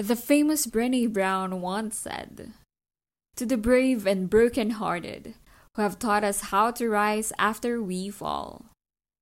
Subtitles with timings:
[0.00, 2.54] The famous Brene Brown once said,
[3.36, 5.34] To the brave and broken-hearted,
[5.76, 8.64] who have taught us how to rise after we fall,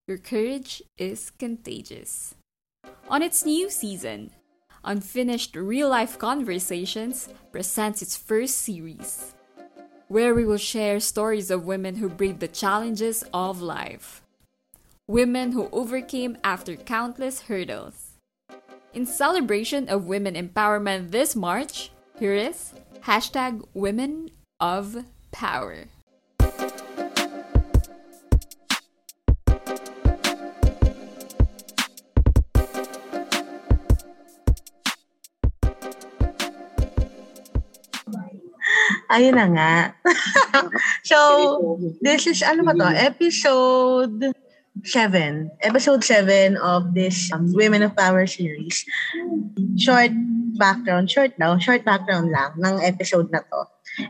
[0.07, 2.37] your courage is contagious.
[3.09, 4.31] On its new season,
[4.85, 9.35] Unfinished Real Life Conversations presents its first series,
[10.07, 14.23] where we will share stories of women who braved the challenges of life,
[15.09, 18.08] women who overcame after countless hurdles
[18.99, 22.75] in celebration of women empowerment this March, here is
[23.07, 24.27] hashtag Women
[24.59, 25.87] of Power.
[39.09, 39.73] Ayun na nga.
[41.07, 42.83] so, this is, ano ba to?
[42.83, 43.09] Mm-hmm.
[43.15, 44.35] Episode
[44.85, 48.85] seven, episode seven of this um, Women of Power series.
[49.79, 50.11] Short
[50.59, 53.61] background, short daw, short background lang ng episode na to.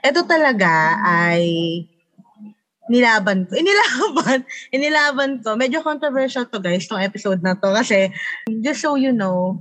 [0.05, 1.85] Ito talaga ay
[2.89, 3.53] nilaban ko.
[3.63, 4.41] Inilaban,
[4.73, 5.55] inilaban ko.
[5.55, 7.69] Medyo controversial to guys, tong episode na to.
[7.73, 8.09] Kasi,
[8.65, 9.61] just so you know,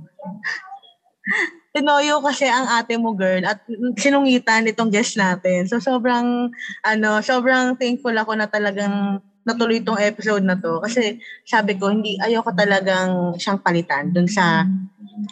[1.76, 3.60] tinoyo kasi ang ate mo girl at
[4.00, 5.68] sinungitan itong guest natin.
[5.68, 6.50] So sobrang
[6.82, 11.16] ano, sobrang thankful ako na talagang natuloy itong episode na to kasi
[11.48, 14.68] sabi ko hindi ayoko talagang siyang palitan dun sa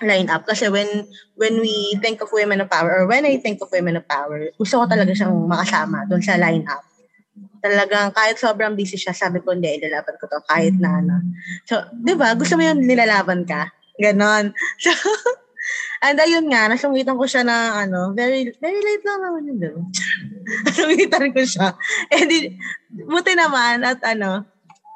[0.01, 0.89] lineup kasi when
[1.37, 4.49] when we think of women of power or when I think of women of power
[4.57, 6.81] gusto ko talaga siyang makasama dun sa lineup
[7.67, 11.17] talagang kahit sobrang busy siya sabi ko hindi ilalaban ko to kahit na ano.
[11.67, 12.39] So di ba?
[12.39, 13.73] Gusto mo yun nilalaban ka?
[13.99, 14.53] Ganon.
[14.85, 14.93] So
[16.07, 19.59] And ayun nga, nasungitan ko siya na ano, very very late lang naman yun.
[19.59, 19.83] Diba?
[20.71, 21.69] nasungitan ko siya.
[22.15, 22.55] Eh di,
[23.11, 24.47] buti naman at ano,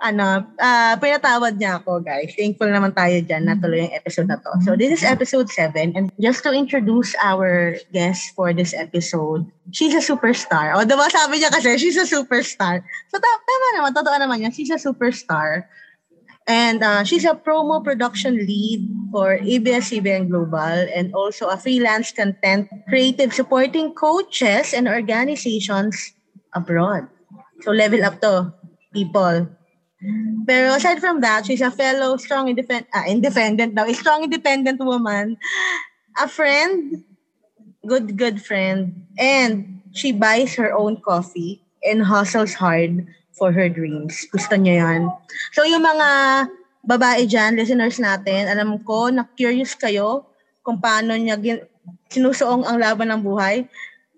[0.00, 2.32] ano, uh, pinatawad niya ako, guys.
[2.32, 4.48] Thankful naman tayo dyan na tuloy yung episode na to.
[4.64, 5.92] So, this is episode 7.
[5.92, 9.44] And just to introduce our guest for this episode,
[9.76, 10.72] she's a superstar.
[10.72, 12.80] O, diba sabi niya kasi, she's a superstar.
[13.12, 14.52] So, tama naman, totoo naman yan.
[14.56, 15.68] She's a superstar.
[16.50, 18.82] And uh, she's a promo production lead
[19.14, 25.94] for ABS-CBN Global and also a freelance content creative supporting coaches and organizations
[26.50, 27.06] abroad.
[27.62, 28.50] So level up to
[28.90, 29.46] people.
[30.42, 34.82] Pero aside from that, she's a fellow strong independent, ah, independent daw, a strong independent
[34.82, 35.38] woman,
[36.18, 37.04] a friend,
[37.86, 43.06] good, good friend, and she buys her own coffee and hustles hard
[43.40, 44.28] for her dreams.
[44.28, 45.08] Gusto niya yan.
[45.56, 46.08] So yung mga
[46.84, 50.28] babae dyan, listeners natin, alam ko na curious kayo
[50.60, 51.64] kung paano niya gin-
[52.12, 53.64] sinusuong ang laban ng buhay.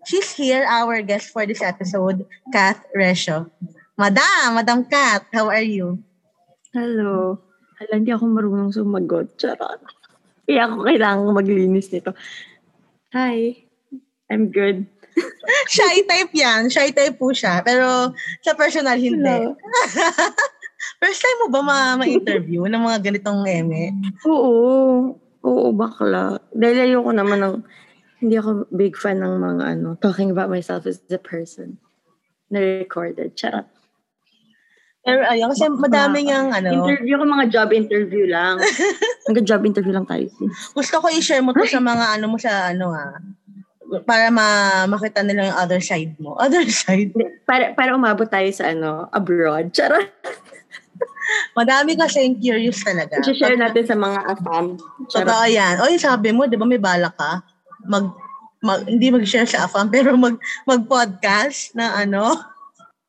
[0.02, 3.46] She's here, our guest for this episode, Kath Resho.
[3.94, 6.02] Madam, Madam Kath, how are you?
[6.74, 7.38] Hello.
[7.78, 9.38] Hala, hindi ako marunong sumagot.
[9.38, 9.78] Charot.
[10.42, 12.10] Kaya ako kailangan maglinis nito.
[13.14, 13.62] Hi.
[14.26, 14.90] I'm good.
[15.74, 16.68] shy type yan.
[16.68, 17.60] Shy type po siya.
[17.64, 19.52] Pero sa personal, hindi.
[21.02, 23.94] First time mo ba ma- ma-interview ng mga ganitong eme?
[24.26, 25.14] Oo.
[25.42, 26.38] Oo, bakla.
[26.54, 27.56] Dahil ayoko naman ng,
[28.22, 31.78] hindi ako big fan ng mga ano, talking about myself as a person
[32.50, 33.34] na recorded.
[33.34, 33.66] Charot.
[35.02, 36.86] Pero ayun, kasi madami niyang ano.
[36.86, 38.62] Interview ko mga job interview lang.
[39.26, 40.30] Hanggang job interview lang tayo.
[40.78, 43.18] Gusto ko i-share mo to sa mga ano mo sa ano ah
[44.00, 44.48] para ma
[44.88, 46.32] makita nila yung other side mo.
[46.44, 47.12] Other side?
[47.44, 49.68] Para, para umabot tayo sa ano, abroad.
[49.76, 50.08] Charot.
[51.52, 53.20] Madami kasi yung curious talaga.
[53.20, 54.80] I-share natin sa mga afam.
[55.06, 55.80] Totoo yan.
[55.84, 57.44] O yung sabi mo, di ba may balak ka?
[57.84, 58.08] Mag,
[58.64, 62.36] mag, hindi mag-share sa afam, pero mag, mag-podcast na ano.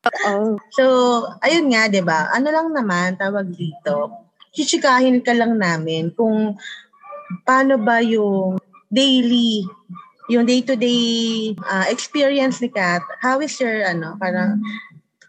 [0.04, 0.60] Oo.
[0.76, 0.84] So,
[1.40, 2.28] ayun nga, di ba?
[2.32, 4.12] Ano lang naman, tawag dito,
[4.52, 6.54] chichikahin ka lang namin kung
[7.42, 8.60] paano ba yung
[8.92, 9.66] daily
[10.28, 14.60] yung day-to-day uh, experience ni Kat, how is your, ano, parang,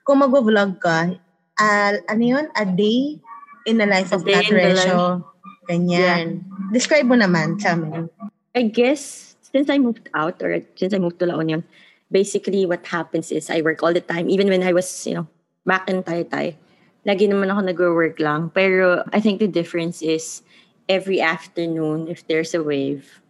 [0.07, 1.11] kung mag-vlog ka,
[1.59, 3.19] uh, ano yun, a day
[3.65, 5.25] in the life of Kat Resho.
[5.65, 6.45] Ganyan.
[6.45, 6.69] Yeah.
[6.71, 8.07] Describe mo naman sa amin.
[8.53, 11.65] I guess, since I moved out, or since I moved to La Union,
[12.11, 14.29] basically what happens is I work all the time.
[14.29, 15.27] Even when I was, you know,
[15.65, 16.55] back in Taytay,
[17.03, 18.53] lagi naman ako nag-work lang.
[18.53, 20.45] Pero I think the difference is
[20.87, 23.24] every afternoon, if there's a wave,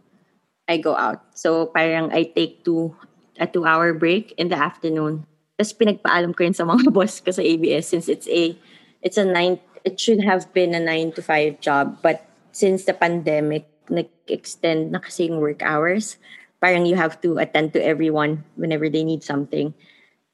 [0.67, 1.21] I go out.
[1.37, 2.95] So parang I take two,
[3.39, 5.25] a two-hour break in the afternoon.
[5.55, 8.57] Tapos pinagpaalam ko yun sa mga boss ko sa ABS since it's a,
[9.01, 12.01] it's a nine, it should have been a nine to five job.
[12.01, 16.17] But since the pandemic, nag-extend na kasi yung work hours.
[16.61, 19.73] Parang you have to attend to everyone whenever they need something.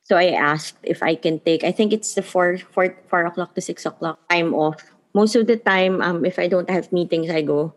[0.03, 3.55] So I asked if I can take, I think it's the 4, 4, 4 o'clock
[3.55, 4.79] to 6 o'clock time off.
[5.13, 7.73] Most of the time, um, if I don't have meetings, I go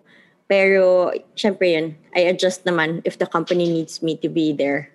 [0.49, 4.91] Pero, syempre yun, I adjust naman if the company needs me to be there.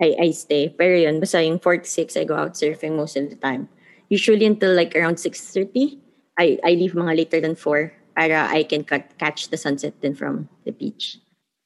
[0.00, 0.68] I, I stay.
[0.70, 3.68] Pero yun, basta yung 4 to 6, I go out surfing most of the time.
[4.08, 5.98] Usually until like around 6.30,
[6.38, 10.14] I, I leave mga later than 4 para I can cut, catch the sunset then
[10.14, 11.18] from the beach.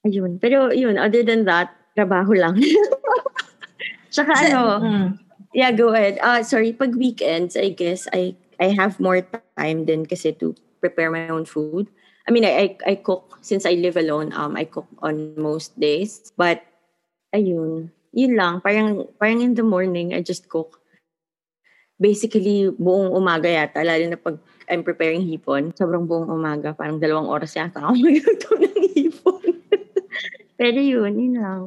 [0.07, 0.41] Ayun.
[0.41, 2.57] Pero yun, other than that, trabaho lang.
[4.13, 5.19] Tsaka ano, Mm.
[5.55, 6.19] yeah, go ahead.
[6.21, 9.25] Uh, sorry, pag weekends, I guess, I I have more
[9.57, 11.89] time din kasi to prepare my own food.
[12.27, 15.79] I mean, I, I, I cook, since I live alone, um, I cook on most
[15.79, 16.33] days.
[16.37, 16.63] But,
[17.35, 18.61] ayun, yun lang.
[18.61, 20.79] Parang, parang in the morning, I just cook.
[21.99, 24.39] Basically, buong umaga yata, lalo na pag
[24.71, 29.51] I'm preparing hipon, sobrang buong umaga, parang dalawang oras yata ako magluto ng hipon.
[30.59, 31.63] Pero yun, yun lang.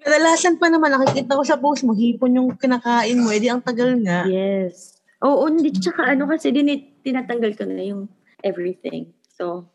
[0.00, 3.98] Kadalasan pa naman, nakikita ko sa post mo, hipon yung kinakain mo, edi ang tagal
[4.00, 4.24] nga.
[4.24, 5.02] Yes.
[5.20, 5.74] Oo, hindi.
[5.74, 6.70] Tsaka ano kasi, din,
[7.04, 8.02] tinatanggal ko na yung
[8.40, 9.12] everything.
[9.28, 9.68] So,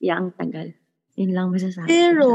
[0.00, 0.72] yeah, ang tagal.
[1.16, 1.88] Yun lang masasabi.
[1.88, 2.30] Pero,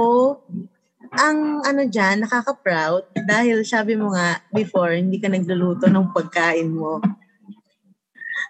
[1.13, 7.01] ang ano dyan, nakaka-proud dahil sabi mo nga before, hindi ka nagluluto ng pagkain mo.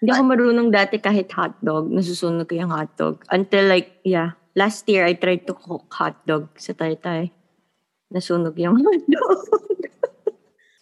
[0.01, 1.91] Hindi ako marunong dati kahit hotdog.
[1.93, 3.21] Nasusunod ko yung hotdog.
[3.29, 4.33] Until like, yeah.
[4.51, 7.31] Last year, I tried to cook hotdog sa Taytay.
[8.11, 9.39] Nasunog yung hotdog.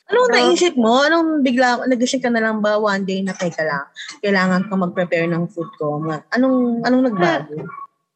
[0.09, 1.05] Anong So- naisip mo?
[1.05, 3.85] Anong bigla, nagising ka na lang ba one day na teka lang,
[4.25, 6.01] kailangan ka mag-prepare ng food ko?
[6.33, 7.61] Anong, anong nagbago?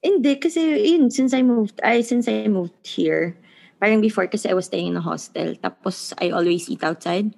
[0.03, 3.39] Hindi, kasi yun, since I moved, I since I moved here,
[3.79, 5.55] parang before kasi I was staying in a hostel.
[5.63, 7.31] Tapos I always eat outside.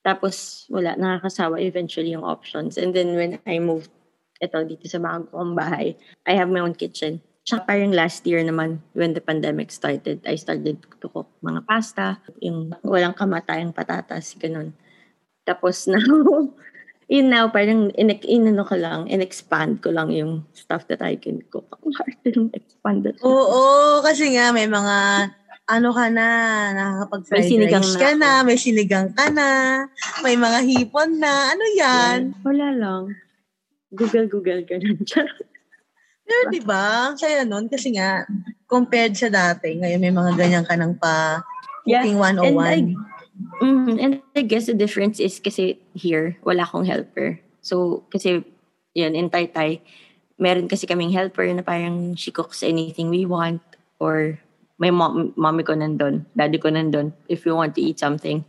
[0.00, 2.80] Tapos wala, nakakasawa eventually yung options.
[2.80, 3.92] And then when I moved
[4.40, 5.96] ito dito sa bago kong bahay,
[6.28, 7.20] I have my own kitchen.
[7.46, 12.18] Tsaka parang last year naman, when the pandemic started, I started to cook mga pasta,
[12.42, 14.74] yung walang kamatayang patatas, ganun.
[15.46, 16.50] Tapos now,
[17.06, 21.42] yun now, parang in, inano ko lang, in-expand ko lang yung stuff that I can
[21.50, 21.78] cook.
[21.82, 23.16] Ang hard ng expand that.
[23.22, 25.30] Oo, kasi nga may mga
[25.66, 26.26] ano ka na,
[26.74, 27.66] nakakapag-fried rice na
[27.98, 28.18] ka ako.
[28.22, 29.48] na, may sinigang ka na,
[30.22, 32.18] may mga hipon na, ano yan?
[32.46, 33.02] Wala lang.
[33.90, 34.94] Google-google ka na.
[36.26, 38.26] Pero di ba, saya nun kasi nga,
[38.66, 41.42] compared sa dati, ngayon may mga ganyan ka ng pa
[41.86, 42.66] Yeah, cooking and 101.
[42.66, 42.78] I,
[43.36, 47.40] Mhm, and I guess the difference is kasi here, wala akong helper.
[47.60, 48.44] So, kasi,
[48.96, 49.80] yun, in Taytay,
[50.40, 53.60] meron kasi kaming helper na parang she cooks anything we want
[54.00, 54.38] or
[54.78, 57.12] may mom, mommy ko nandun, daddy ko nandun.
[57.28, 58.44] If we want to eat something,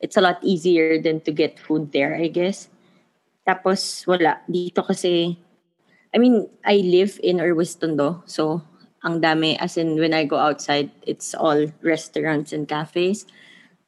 [0.00, 2.68] it's a lot easier than to get food there, I guess.
[3.48, 4.40] Tapos, wala.
[4.48, 5.36] Dito kasi,
[6.14, 8.24] I mean, I live in Urwistondo.
[8.28, 8.62] So,
[9.04, 13.24] ang dami, as in, when I go outside, it's all restaurants and cafes.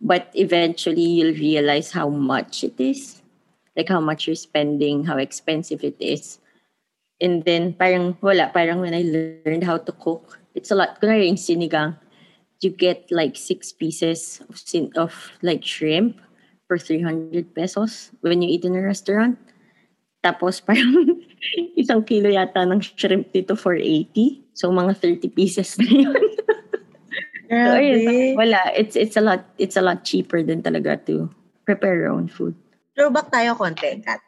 [0.00, 3.22] But eventually, you'll realize how much it is.
[3.76, 6.38] Like, how much you're spending, how expensive it is.
[7.20, 8.50] And then, parang wala.
[8.54, 11.00] Parang when I learned how to cook, it's a lot.
[11.02, 11.98] Kunwari sinigang,
[12.60, 16.18] you get like six pieces of, sin- of like shrimp
[16.66, 19.38] for 300 pesos when you eat in a restaurant.
[20.22, 21.22] Tapos parang
[21.78, 24.42] isang kilo yata ng shrimp dito for 80.
[24.54, 26.38] So mga 30 pieces na yun.
[27.48, 28.60] So ayun, wala.
[28.76, 31.32] It's it's a lot it's a lot cheaper than talaga to
[31.64, 32.56] prepare your own food.
[32.96, 34.20] Throwback tayo konti, Kat.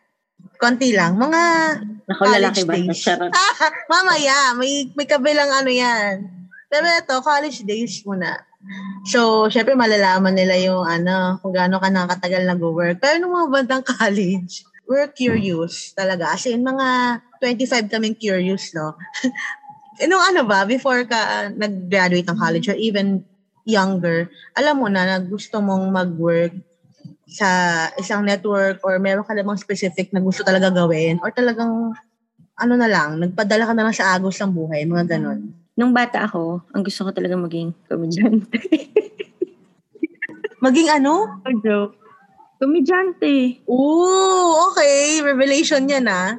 [0.61, 1.17] Konti lang.
[1.17, 1.43] Mga
[2.05, 2.72] Nako College lalaki ba?
[2.76, 2.99] days.
[3.00, 3.32] Charot.
[3.93, 6.28] mamaya, may, may kabilang ano yan.
[6.70, 8.46] Pero ito, college days muna.
[9.08, 13.00] So, syempre malalaman nila yung ano, kung gaano ka nakatagal nag-work.
[13.00, 16.36] Pero nung mga bandang college, we're curious talaga.
[16.36, 18.94] As in, mga 25 kaming curious, no?
[20.09, 23.21] Nung ano ba, before ka uh, nag-graduate ng college or even
[23.69, 26.53] younger, alam mo na na gusto mong mag-work
[27.31, 27.49] sa
[28.01, 31.93] isang network or meron ka namang specific na gusto talaga gawin or talagang
[32.61, 35.49] ano na lang, nagpadala ka na lang sa agos ng buhay, mga ganon.
[35.81, 38.61] Nung bata ako, ang gusto ko talaga maging komedyante.
[40.61, 41.41] Maging ano?
[41.41, 41.97] A joke.
[42.61, 43.65] Komedyante.
[43.65, 45.25] Ooh, okay.
[45.25, 46.37] Revelation yan ah.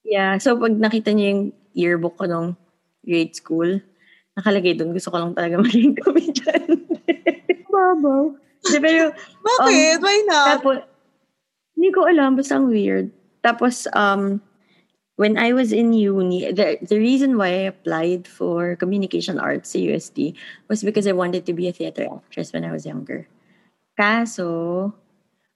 [0.00, 1.42] Yeah, so pag nakita niyo yung
[1.74, 2.48] yearbook ko nung
[3.04, 3.80] grade school,
[4.36, 7.00] nakalagay doon, gusto ko lang talaga maging komedyante.
[7.70, 8.34] Babaw.
[8.60, 9.98] Pero, Bakit?
[10.04, 10.46] Why not?
[10.58, 10.76] tapos,
[11.76, 13.08] hindi ko alam, basta ang weird.
[13.40, 14.42] Tapos, um,
[15.16, 19.78] when I was in uni, the, the reason why I applied for communication arts sa
[19.78, 20.36] USD
[20.68, 23.28] was because I wanted to be a theater actress when I was younger.
[23.96, 24.92] Kaso,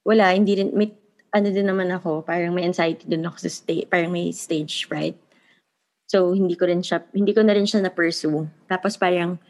[0.04, 0.92] wala, hindi rin, may,
[1.33, 5.16] ano din naman ako, parang may anxiety din ako sa stage, parang may stage fright.
[6.14, 8.47] So, hindi ko rin siya, hindi ko na rin siya na-pursue.
[8.71, 9.42] Tapos parang,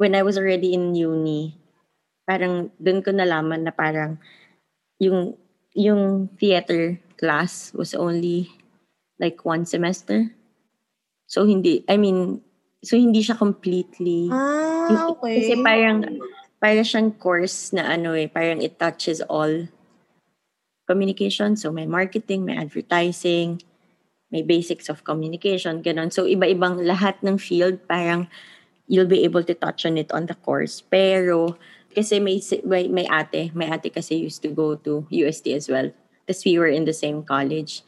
[0.00, 1.60] when I was already in uni,
[2.24, 4.16] parang doon ko nalaman na parang
[4.96, 5.36] yung
[5.76, 8.48] yung theater class was only
[9.20, 10.32] like one semester.
[11.28, 12.40] So hindi, I mean,
[12.80, 15.36] so hindi siya completely, Ah, okay.
[15.36, 16.08] kasi parang,
[16.56, 19.68] parang siyang course na ano eh, parang it touches all
[20.88, 21.60] communication.
[21.60, 23.60] So may marketing, may advertising,
[24.28, 26.12] may basics of communication, ganun.
[26.12, 28.28] So iba-ibang lahat ng field, parang
[28.88, 30.84] you'll be able to touch on it on the course.
[30.84, 31.56] Pero
[31.92, 35.88] kasi may, may, may ate, may ate kasi used to go to UST as well.
[36.28, 37.80] Tapos we were in the same college.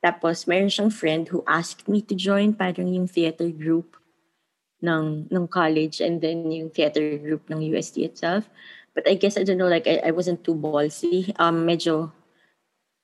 [0.00, 3.98] Tapos mayroon siyang friend who asked me to join parang yung theater group
[4.80, 8.48] ng ng college and then yung theater group ng UST itself.
[8.96, 11.34] But I guess I don't know like I, I wasn't too ballsy.
[11.36, 12.14] Um medyo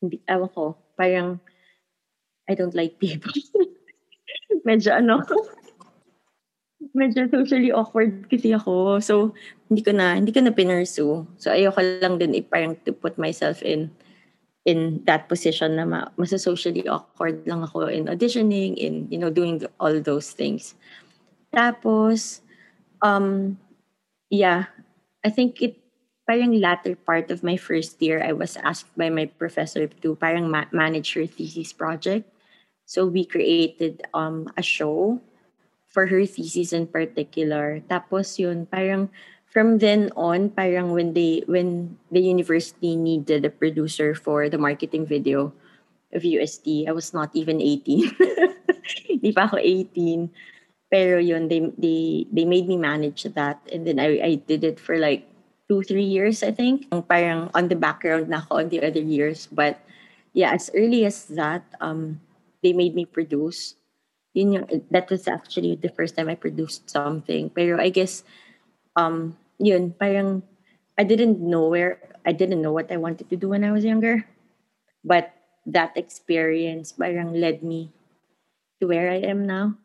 [0.01, 1.41] hindi ewan ko, parang
[2.49, 3.33] I don't like people.
[4.67, 5.23] medyo ano
[6.97, 9.01] medyo socially awkward kasi ako.
[9.05, 9.37] So
[9.69, 11.29] hindi ko na hindi ko na pinursu.
[11.37, 13.93] So ayoko lang din parang to put myself in
[14.67, 19.31] in that position na ma, mas socially awkward lang ako in auditioning, in, you know,
[19.31, 20.75] doing all those things.
[21.55, 22.43] Tapos,
[23.01, 23.55] um,
[24.29, 24.67] yeah,
[25.23, 25.79] I think it,
[26.27, 30.51] parang latter part of my first year, I was asked by my professor to parang
[30.51, 32.27] ma- manage her thesis project.
[32.87, 35.21] So we created um, a show
[35.91, 37.83] for her thesis in particular.
[37.91, 39.11] Tapos yun, parang
[39.51, 45.03] from then on, parang when they when the university needed a producer for the marketing
[45.03, 45.51] video
[46.15, 48.15] of UST, I was not even 18.
[49.11, 50.31] Hindi pa ako 18.
[50.87, 53.59] Pero yun, they, they, they made me manage that.
[53.73, 55.27] And then I, I did it for like
[55.67, 56.87] two, three years, I think.
[57.09, 59.49] Parang on the background na ako on the other years.
[59.51, 59.83] But
[60.33, 62.21] yeah, as early as that, um,
[62.67, 63.79] they made me produce.
[64.35, 67.47] Yun yung, that was actually the first time I produced something.
[67.55, 68.27] Pero I guess,
[68.99, 70.43] um, yun, parang
[70.99, 73.87] I didn't know where, I didn't know what I wanted to do when I was
[73.87, 74.27] younger.
[75.07, 75.31] But
[75.71, 77.95] that experience parang led me
[78.83, 79.79] to where I am now.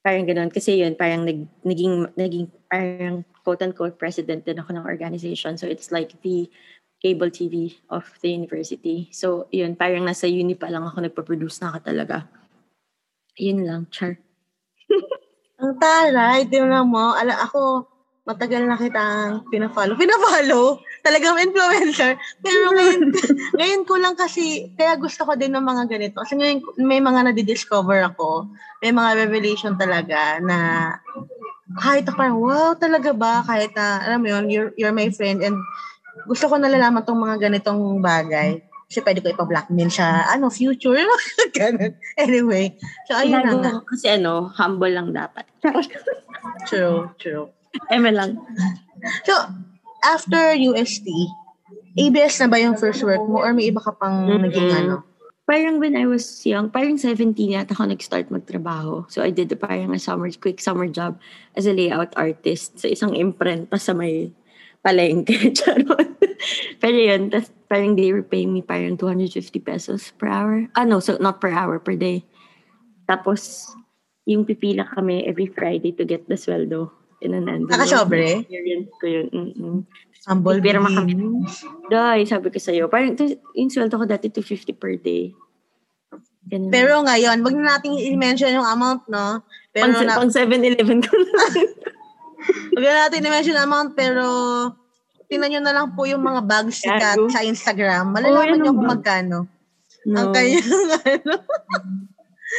[0.00, 0.48] Parang ganun.
[0.48, 5.60] Kasi yun, parang nag, naging, naging parang quote-unquote president din ako ng organization.
[5.60, 6.48] So it's like the
[7.00, 9.08] cable TV of the university.
[9.12, 12.16] So yun, parang nasa uni pa lang ako nagpa-produce na ako talaga.
[13.36, 14.16] Yun lang, char.
[15.60, 17.88] Ang taray, tingnan mo, ala ako,
[18.26, 19.94] matagal na kitang pinafollow.
[19.94, 20.82] Pinafollow?
[21.06, 22.18] Talagang influencer.
[22.42, 23.14] Pero ngayon,
[23.54, 26.20] ngayon ko lang kasi, kaya gusto ko din ng mga ganito.
[26.20, 28.50] Kasi ngayon, may mga nadidiscover ako.
[28.82, 30.58] May mga revelation talaga na
[31.78, 33.46] kahit ako parang, wow, talaga ba?
[33.46, 35.56] Kahit na, alam mo yun, you're, you're my friend and
[36.24, 38.64] gusto ko nalalaman tong mga ganitong bagay.
[38.86, 41.02] Kasi pwede ko ipa-blackmail siya, ano, future,
[41.58, 41.98] ganun.
[42.14, 42.78] Anyway,
[43.10, 43.72] so ayun na nga.
[43.82, 45.42] Kasi ano, humble lang dapat.
[46.70, 47.50] True, true.
[47.90, 48.38] Eme lang.
[49.26, 49.34] So,
[50.06, 51.06] after UST,
[51.98, 54.46] ABS na ba yung first work mo or may iba ka pang Mm-mm.
[54.46, 55.02] naging ano?
[55.46, 59.06] Parang when I was young, parang 17 yata ako nag-start magtrabaho.
[59.06, 61.18] So I did parang a summer, quick summer job
[61.54, 64.34] as a layout artist sa isang imprenta sa may
[64.86, 65.34] palengke.
[65.58, 66.14] Charot.
[66.78, 70.70] Pero yun, tas parang they were paying me parang 250 pesos per hour.
[70.78, 72.22] Ah, no, so not per hour, per day.
[73.10, 73.66] Tapos,
[74.22, 77.74] yung pipila kami every Friday to get the sweldo in an envelope.
[77.74, 78.46] Nakasobre?
[78.46, 79.26] Experience ko yun.
[79.34, 79.76] Mm-mm.
[80.26, 81.62] Humble Pero beginnings.
[81.90, 83.14] Dahil, sabi ko sa'yo, parang
[83.54, 85.34] yung sweldo ko dati 250 per day.
[86.46, 86.70] Ganun.
[86.70, 89.42] Pero ngayon, wag na natin i-mention yung amount, no?
[89.74, 91.42] Pero pang, na, pang 7-Eleven ko na.
[92.74, 94.24] wag na natin i-mention amount, pero
[95.26, 98.10] tingnan nyo na lang po yung mga bags ni Kat sa Instagram.
[98.10, 98.92] Oh, Malalaman yan nyo kung bag.
[98.98, 99.38] magkano.
[100.06, 100.68] no, Ang kanyang,
[101.10, 101.32] ano,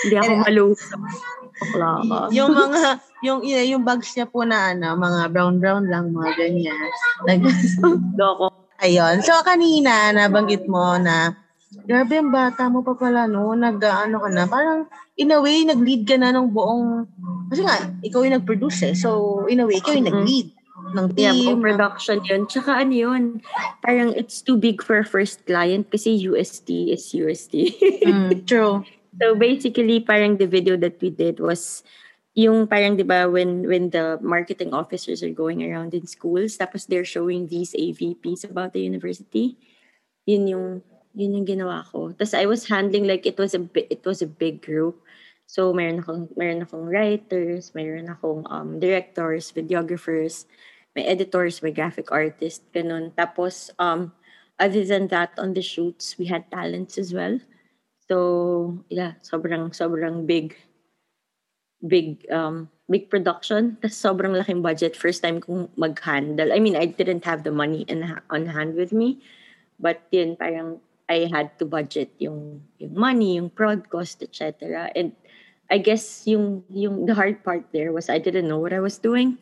[0.03, 0.43] hindi ako ka.
[2.29, 2.81] yung mga,
[3.25, 6.77] yung, yun, yung bags niya po na, ano, mga brown-brown lang, mga ganyan.
[7.25, 7.41] Nag,
[8.19, 8.51] Loko.
[8.77, 9.25] Ayun.
[9.25, 11.33] So, kanina, nabanggit mo na,
[11.71, 13.51] grabe ang bata mo pa pala, no?
[13.53, 14.43] Nag-ano ka na.
[14.47, 14.87] Parang,
[15.19, 17.07] in a way, nag-lead ka na ng buong,
[17.51, 18.95] kasi nga, ikaw yung nag-produce eh.
[18.95, 20.13] So, in a way, ikaw yung Mhm.
[20.15, 20.47] nag-lead
[20.87, 21.43] ng Yeah, team.
[21.43, 22.41] buong production yun.
[22.47, 23.23] Tsaka ano yun,
[23.83, 27.75] parang it's too big for first client kasi UST is UST.
[28.05, 28.83] Mm, true.
[29.17, 31.81] So basically, parang the video that we did was
[32.37, 36.85] yung parang 'di ba when when the marketing officers are going around in schools tapos
[36.85, 39.57] they're showing these AVPs about the university.
[40.29, 40.65] Yun yung
[41.17, 42.13] yun yung ginawa ko.
[42.13, 45.01] Tapos I was handling like it was a it was a big group.
[45.49, 50.45] So meron akong meron akong writers, meron akong um directors, videographers,
[50.93, 53.17] may editors, may graphic artist, ganun.
[53.17, 54.13] Tapos um
[54.61, 57.41] other than that on the shoots, we had talents as well.
[58.05, 60.53] So, yeah, sobrang sobrang big
[61.81, 63.81] big um big production.
[63.81, 64.93] Tapos sobrang laking budget.
[64.93, 66.53] First time kong mag-handle.
[66.53, 69.19] I mean, I didn't have the money in, on hand with me.
[69.77, 74.91] But yun, parang I had to budget yung, yung money, yung prod cost, etc.
[74.95, 75.15] And
[75.69, 78.97] I guess yung yung the hard part there was I didn't know what I was
[78.97, 79.37] doing.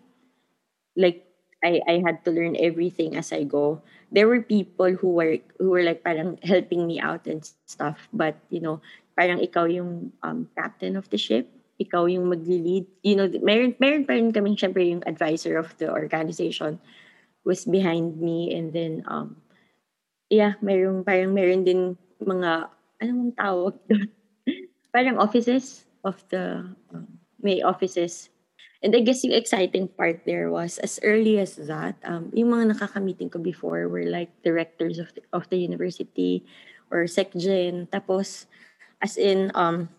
[0.97, 1.21] Like
[1.61, 3.81] I I had to learn everything as I go.
[4.09, 8.41] There were people who were who were like parang helping me out and stuff, but
[8.49, 8.81] you know,
[9.13, 11.45] parang ikaw yung um, captain of the ship,
[11.77, 12.89] ikaw yung magli-lead.
[13.05, 16.81] You know, meron meron pa rin kaming syempre yung advisor of the organization
[17.45, 19.37] was behind me and then um
[20.29, 22.69] yeah, meron parang meron din mga
[23.01, 24.09] anong tawag doon?
[24.95, 26.63] parang offices of the
[26.93, 27.07] um,
[27.41, 28.29] may offices.
[28.85, 32.77] And I guess yung exciting part there was as early as that, um, yung mga
[32.77, 36.45] nakakamiting ko before were like directors of the, of the university
[36.93, 37.89] or secgen.
[37.89, 38.45] Tapos,
[39.01, 39.89] as in, um,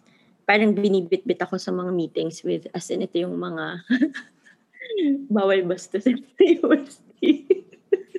[0.47, 3.83] parang binibit-bit ako sa mga meetings with, as in ito yung mga
[5.35, 6.15] bawal basta sa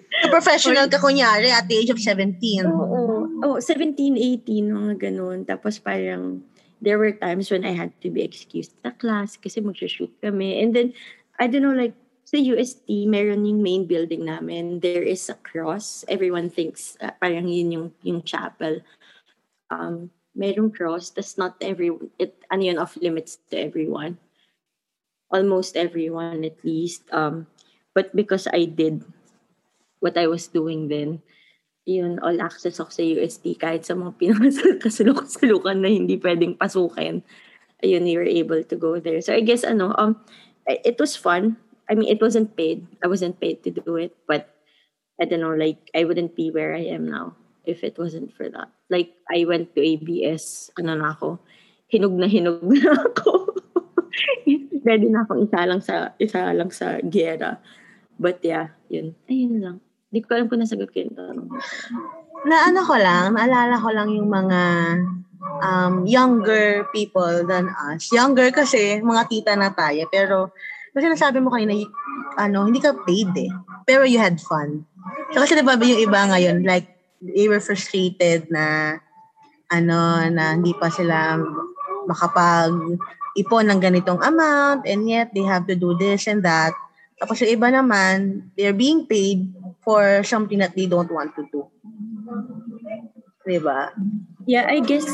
[0.07, 0.31] UST.
[0.31, 2.65] professional ka kunyari at the age of 17.
[2.65, 3.27] Oo.
[3.43, 5.45] Oh, 17, 18, mga ganun.
[5.45, 6.41] Tapos parang,
[6.81, 10.61] there were times when I had to be excused sa class kasi mag-shoot kami.
[10.61, 10.93] And then,
[11.37, 11.93] I don't know, like,
[12.27, 14.83] sa UST, meron yung main building namin.
[14.83, 16.03] There is a cross.
[16.11, 18.83] Everyone thinks uh, parang yun yung, yung chapel.
[19.71, 21.09] Um, meron cross.
[21.09, 24.19] That's not every, it, ano yun, off limits to everyone.
[25.31, 27.07] Almost everyone at least.
[27.15, 27.47] Um,
[27.95, 29.07] but because I did
[29.99, 31.21] what I was doing then,
[31.87, 37.23] yun, all access ako sa UST kahit sa mga pinakasulok-sulukan na hindi pwedeng pasukin.
[37.79, 39.23] Ayun, you were able to go there.
[39.23, 40.19] So I guess, ano, um,
[40.67, 41.55] it was fun.
[41.87, 42.83] I mean, it wasn't paid.
[42.99, 44.51] I wasn't paid to do it, but
[45.21, 48.51] I don't know, like, I wouldn't be where I am now if it wasn't for
[48.51, 48.67] that.
[48.91, 51.39] Like, I went to ABS, ano na ako,
[51.87, 53.55] hinog na hinog na ako.
[54.83, 57.59] Ready na akong isa lang sa, isa lang sa gera.
[58.19, 59.15] But yeah, yun.
[59.29, 59.77] Ayun lang.
[60.07, 61.49] Hindi ko alam kung nasagot ko yung tanong.
[62.47, 64.61] Na ano ko lang, naalala ko lang yung mga
[65.59, 68.07] um, younger people than us.
[68.15, 70.07] Younger kasi, mga tita na tayo.
[70.07, 70.55] Pero,
[70.95, 71.75] kasi nasabi mo kanina,
[72.39, 73.51] ano, hindi ka paid eh.
[73.83, 74.87] Pero you had fun.
[75.35, 76.87] So, kasi diba yung iba ngayon, like,
[77.19, 78.97] they were frustrated na,
[79.67, 81.35] ano, na hindi pa sila
[82.07, 82.71] makapag
[83.37, 86.73] ipon ng ganitong amount and yet they have to do this and that.
[87.21, 89.56] Tapos yung iba naman, they're being paid
[89.87, 91.63] for something that they don't want to do.
[93.47, 93.95] Diba?
[94.43, 95.07] Yeah, I guess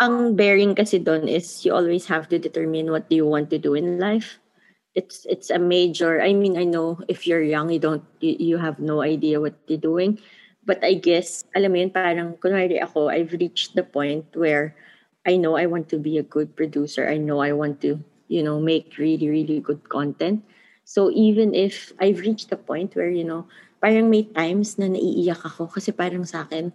[0.00, 3.60] ang bearing kasi doon is you always have to determine what do you want to
[3.60, 4.40] do in life.
[4.96, 6.24] It's it's a major.
[6.24, 9.60] I mean, I know if you're young, you don't you, you have no idea what
[9.68, 10.16] you're doing.
[10.64, 14.72] But I guess, alam mo yun, parang kunwari ako, I've reached the point where
[15.28, 17.04] I know I want to be a good producer.
[17.04, 18.00] I know I want to,
[18.32, 20.40] you know, make really, really good content.
[20.84, 23.48] So even if I've reached the point where, you know,
[23.82, 26.70] parang may times na naiiyak ako kasi parang sa akin,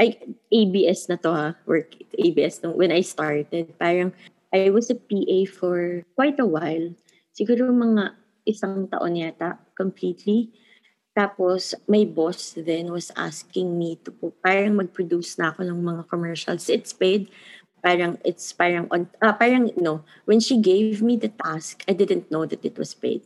[0.00, 0.16] ay,
[0.48, 4.16] ABS na to ha, work ABS no, when I started, parang
[4.48, 6.96] I was a PA for quite a while.
[7.36, 8.16] Siguro mga
[8.48, 10.48] isang taon yata, completely.
[11.12, 16.02] Tapos, my boss then was asking me to po, parang mag-produce na ako ng mga
[16.08, 16.68] commercials.
[16.68, 17.28] It's paid.
[17.80, 20.04] Parang, it's parang, on, uh, parang, no.
[20.24, 23.24] When she gave me the task, I didn't know that it was paid.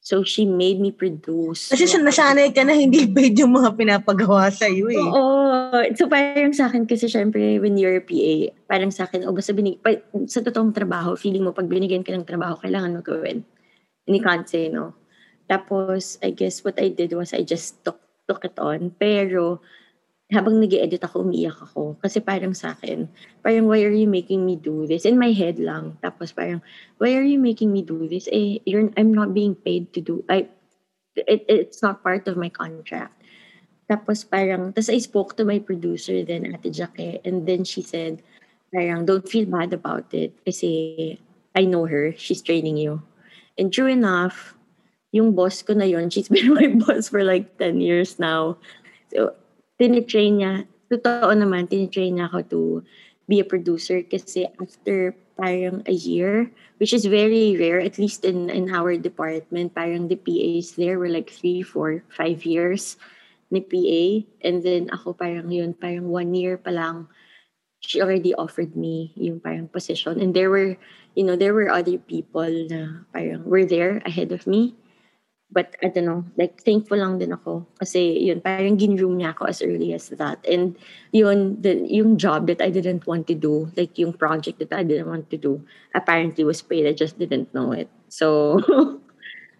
[0.00, 1.68] So she made me produce.
[1.68, 4.96] Kasi siya nasanay ka na hindi paid yung mga pinapagawa sa iyo eh.
[4.96, 5.76] Oo.
[5.92, 9.36] So parang sa akin kasi syempre when you're a PA, parang sa akin, o oh,
[9.36, 13.04] basta binig, pa, sa totoong trabaho, feeling mo pag binigyan ka ng trabaho, kailangan mo
[13.04, 13.44] gawin.
[14.08, 14.96] And you can't say no.
[15.50, 18.94] Tapos, I guess what I did was I just took, took it on.
[18.96, 19.60] Pero,
[20.30, 21.98] habang nag edit ako, umiiyak ako.
[21.98, 23.10] Kasi parang sa akin,
[23.42, 25.02] parang why are you making me do this?
[25.02, 25.98] In my head lang.
[26.02, 26.62] Tapos parang,
[27.02, 28.30] why are you making me do this?
[28.30, 30.46] Eh, you're, I'm not being paid to do, I,
[31.14, 33.18] it, it's not part of my contract.
[33.90, 38.22] Tapos parang, tapos I spoke to my producer then, Ate Jacque, and then she said,
[38.70, 41.18] parang, don't feel bad about it kasi
[41.58, 43.02] I know her, she's training you.
[43.58, 44.54] And true enough,
[45.10, 48.56] yung boss ko na yon, she's been my boss for like 10 years now.
[49.10, 49.34] So,
[49.80, 52.60] tinitrain niya, totoo naman, tinitrain niya ako to
[53.24, 58.52] be a producer kasi after parang a year, which is very rare, at least in,
[58.52, 63.00] in our department, parang the PAs there were like three, four, five years
[63.48, 64.02] ni PA.
[64.44, 67.08] And then ako parang yun, parang one year pa lang,
[67.80, 70.20] she already offered me yung parang position.
[70.20, 70.76] And there were,
[71.16, 74.76] you know, there were other people na parang were there ahead of me.
[75.50, 79.50] But I don't know, like thankful lang din ako kasi yun, parang ginroom niya ako
[79.50, 80.38] as early as that.
[80.46, 80.78] And
[81.10, 84.86] yun, the, yung job that I didn't want to do, like yung project that I
[84.86, 85.58] didn't want to do,
[85.90, 86.86] apparently was paid.
[86.86, 87.90] I just didn't know it.
[88.06, 88.62] So,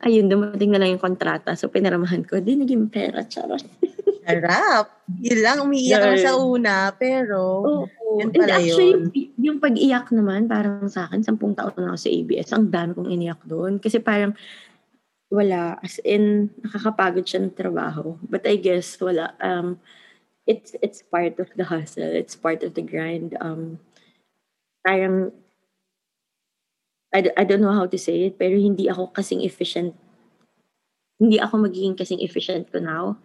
[0.07, 1.53] ayun, dumating na lang yung kontrata.
[1.59, 3.66] So, pinaramahan ko, di naging pera, charot.
[4.29, 5.05] Harap.
[5.20, 7.85] Yun lang, umiiyak lang sa una, pero Oo.
[8.20, 9.33] yun And actually, yun.
[9.37, 13.11] yung pag-iyak naman, parang sa akin, sampung taon na ako sa ABS, ang dami kong
[13.11, 13.83] iniyak doon.
[13.83, 14.33] Kasi parang,
[15.31, 18.19] wala, as in, nakakapagod siya ng trabaho.
[18.27, 19.79] But I guess, wala, um,
[20.47, 23.38] it's, it's part of the hustle, it's part of the grind.
[23.40, 23.79] Um,
[24.85, 25.33] parang,
[27.14, 29.95] I, I don't know how to say it, pero hindi ako kasing efficient,
[31.19, 33.19] hindi ako magiging kasing efficient ko now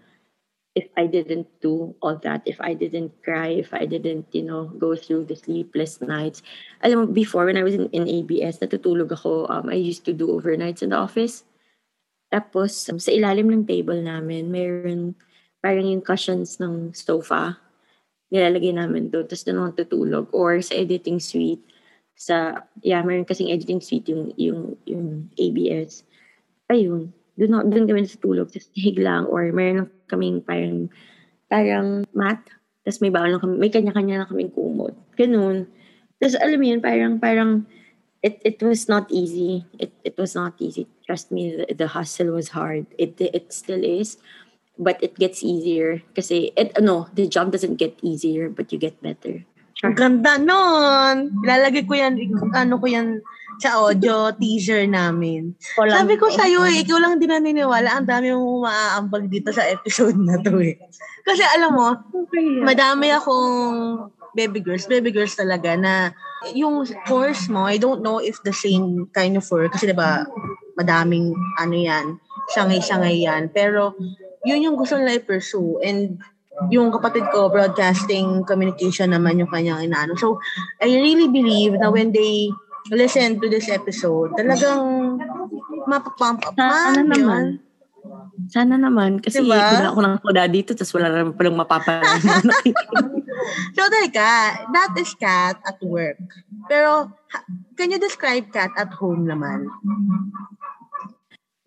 [0.76, 4.66] if I didn't do all that, if I didn't cry, if I didn't, you know,
[4.78, 6.44] go through the sleepless nights.
[6.84, 10.14] Alam mo, before, when I was in, in ABS, natutulog ako, um, I used to
[10.14, 11.48] do overnights in the office.
[12.36, 15.16] Tapos, um, sa ilalim ng table namin, mayroon
[15.64, 17.56] parang yung cushions ng sofa,
[18.28, 20.26] nilalagay namin doon, tapos doon ako tutulog.
[20.36, 21.64] Or sa editing suite,
[22.20, 26.04] sa, yeah, mayroon kasing editing suite yung, yung, yung ABS.
[26.68, 30.92] Ayun, doon, doon kami natutulog, tapos hig lang, or mayroon lang kaming parang,
[31.48, 32.44] parang mat,
[32.84, 34.92] tapos may bawal lang kami, may kanya-kanya na kaming kumot.
[35.16, 35.72] Ganun.
[36.20, 37.64] Tapos alam mo yun, parang, parang,
[38.26, 39.70] it, it was not easy.
[39.78, 40.90] It, it was not easy.
[41.06, 42.90] Trust me, the, the hustle was hard.
[42.98, 44.18] It, it still is.
[44.82, 46.02] But it gets easier.
[46.18, 49.46] Kasi, it, no, the job doesn't get easier, but you get better.
[49.86, 51.46] Ang ganda nun.
[51.46, 52.18] Ilalagay ko yan,
[52.58, 53.22] ano ko yan
[53.62, 55.56] sa audio teaser namin.
[55.78, 58.02] Sabi ko sa'yo eh, ikaw lang din naniniwala.
[58.02, 60.76] Ang dami mong maaambag dito sa episode na to eh.
[61.24, 61.88] Kasi alam mo,
[62.66, 66.12] madami akong baby girls, baby girls talaga na
[66.52, 69.74] yung course mo, I don't know if the same kind of work.
[69.74, 70.28] Kasi diba,
[70.76, 72.20] madaming ano yan,
[72.52, 73.50] sangay-sangay yan.
[73.56, 73.96] Pero
[74.44, 75.80] yun yung gusto nila i-pursue.
[75.82, 76.20] And
[76.70, 80.20] yung kapatid ko, broadcasting communication naman yung kanyang inaano.
[80.20, 80.38] So,
[80.84, 82.52] I really believe na when they
[82.92, 85.18] listen to this episode, talagang
[85.90, 87.46] mapapump up Sana man naman.
[88.50, 89.22] Sana naman.
[89.22, 89.58] Kasi Diba?
[89.58, 93.26] wala ako ng kuda dito, tapos wala naman palang na nakikinig.
[93.76, 96.18] So, teka, that is cat at work.
[96.66, 97.12] Pero,
[97.78, 99.70] can you describe cat at home naman?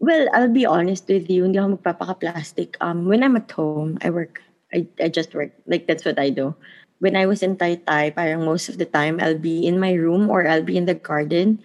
[0.01, 2.79] Well, I'll be honest with you, hindi ako magpapaka-plastic.
[2.81, 4.43] Um, when I'm at home, I work.
[4.73, 5.53] I, I just work.
[5.67, 6.55] Like, that's what I do.
[6.99, 10.31] When I was in Taytay, parang most of the time, I'll be in my room
[10.31, 11.63] or I'll be in the garden.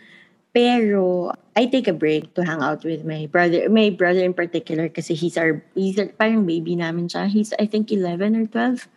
[0.53, 3.65] Pero, I take a break to hang out with my brother.
[3.69, 7.25] My brother in particular, kasi he's our, he's our, parang baby namin siya.
[7.25, 8.87] He's, I think, 11 or 12.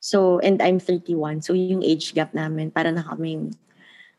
[0.00, 1.44] So, and I'm 31.
[1.44, 3.52] So, yung age gap namin, para na kaming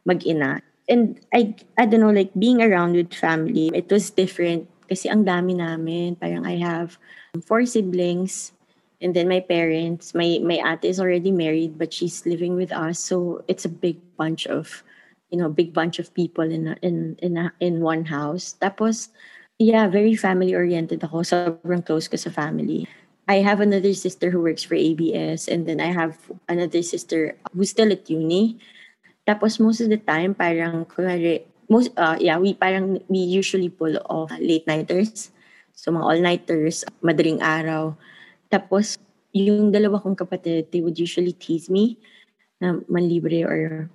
[0.05, 0.61] mag-ina.
[0.87, 5.25] And I, I don't know, like being around with family, it was different kasi ang
[5.25, 6.19] dami namin.
[6.19, 6.99] Parang I have
[7.47, 8.51] four siblings
[9.01, 12.99] and then my parents, my, my ate is already married but she's living with us.
[12.99, 14.83] So it's a big bunch of,
[15.33, 18.53] you know, big bunch of people in in in a, in one house.
[18.61, 19.09] Tapos,
[19.57, 21.25] yeah, very family oriented ako.
[21.25, 22.85] Sobrang close ko sa family.
[23.25, 27.73] I have another sister who works for ABS and then I have another sister who's
[27.73, 28.61] still at uni.
[29.25, 33.95] Tapos most of the time, parang, kunwari, most, uh, yeah, we parang, we usually pull
[34.11, 35.31] off late nighters.
[35.71, 37.95] So mga all-nighters, madaling araw.
[38.51, 38.99] Tapos,
[39.31, 41.95] yung dalawa kong kapatid, they would usually tease me
[42.59, 43.87] na manlibre or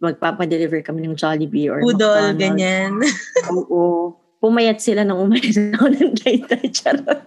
[0.00, 2.40] magpapadeliver kami ng Jollibee or Udol, McDonald's.
[2.40, 2.90] ganyan.
[3.52, 4.16] Oo.
[4.40, 6.72] Pumayat sila nang umalis ako ng daytime.
[6.72, 7.20] Charot.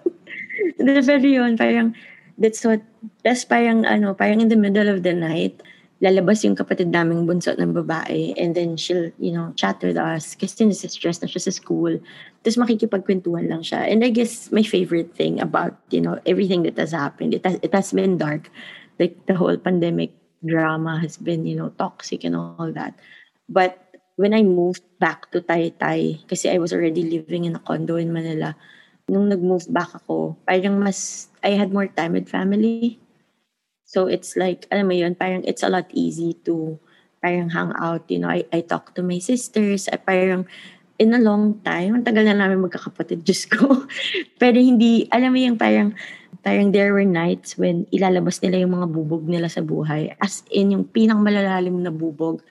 [0.82, 1.94] Pero yun, parang,
[2.42, 2.82] that's what,
[3.22, 5.62] that's parang, ano, parang in the middle of the night,
[6.04, 10.36] lalabas yung kapatid naming bunso ng babae and then she'll, you know, chat with us
[10.36, 11.96] kasi nasa-stress na siya sa school.
[12.44, 13.88] Tapos makikipagkwentuhan lang siya.
[13.88, 17.56] And I guess my favorite thing about, you know, everything that has happened, it has,
[17.64, 18.52] it has been dark.
[19.00, 20.12] Like the whole pandemic
[20.46, 22.94] drama has been, you know, toxic and all that.
[23.48, 23.80] But
[24.16, 28.14] when I moved back to Taytay, kasi I was already living in a condo in
[28.14, 28.56] Manila,
[29.10, 33.00] nung nag-move back ako, parang mas, I had more time with family.
[33.84, 36.80] So it's like, alam mo yun, parang it's a lot easy to
[37.24, 38.04] parang hang out.
[38.12, 39.88] You know, I, I talk to my sisters.
[39.88, 40.44] I parang,
[41.00, 43.88] in a long time, ang tagal na namin magkakapatid, Diyos ko.
[44.36, 45.96] Pero hindi, alam mo yung parang,
[46.44, 50.12] parang there were nights when ilalabas nila yung mga bubog nila sa buhay.
[50.20, 52.44] As in, yung pinang malalalim na bubog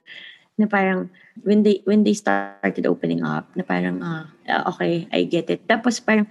[0.57, 1.13] na parang
[1.45, 4.29] when they when they started opening up na parang ah,
[4.69, 5.69] okay I get it.
[5.69, 6.25] Tapos parang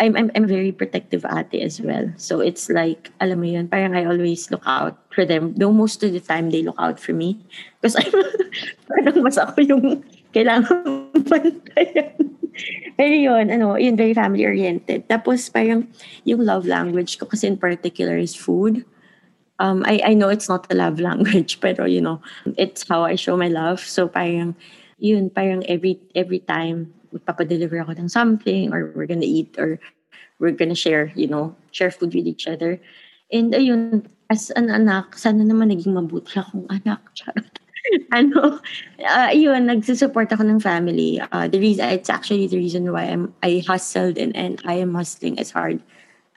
[0.00, 2.08] I'm, I'm I'm very protective ate as well.
[2.16, 5.56] So it's like alam mo yun parang I always look out for them.
[5.56, 7.40] Though most of the time they look out for me.
[7.80, 8.12] Because I'm
[8.88, 9.84] parang mas ako yung
[10.32, 12.39] kailangan bantayan
[12.96, 15.86] pero yun ano yun very family oriented tapos parang
[16.24, 18.84] yung love language ko kasi in particular is food
[19.60, 22.20] um, I, I know it's not a love language, pero you know,
[22.56, 23.78] it's how I show my love.
[23.78, 24.56] So parang,
[24.98, 29.78] yun, parang every every time magpapadeliver ako ng something or we're gonna eat or
[30.40, 32.80] we're gonna share, you know, share food with each other.
[33.30, 37.04] And ayun, as an anak, sana naman naging mabuti akong anak.
[37.18, 37.60] Charot.
[38.12, 38.60] ano,
[39.02, 41.20] uh, yun, nagsusupport ako ng family.
[41.32, 44.94] Uh, the reason, it's actually the reason why I'm, I hustled and, and I am
[44.94, 45.82] hustling as hard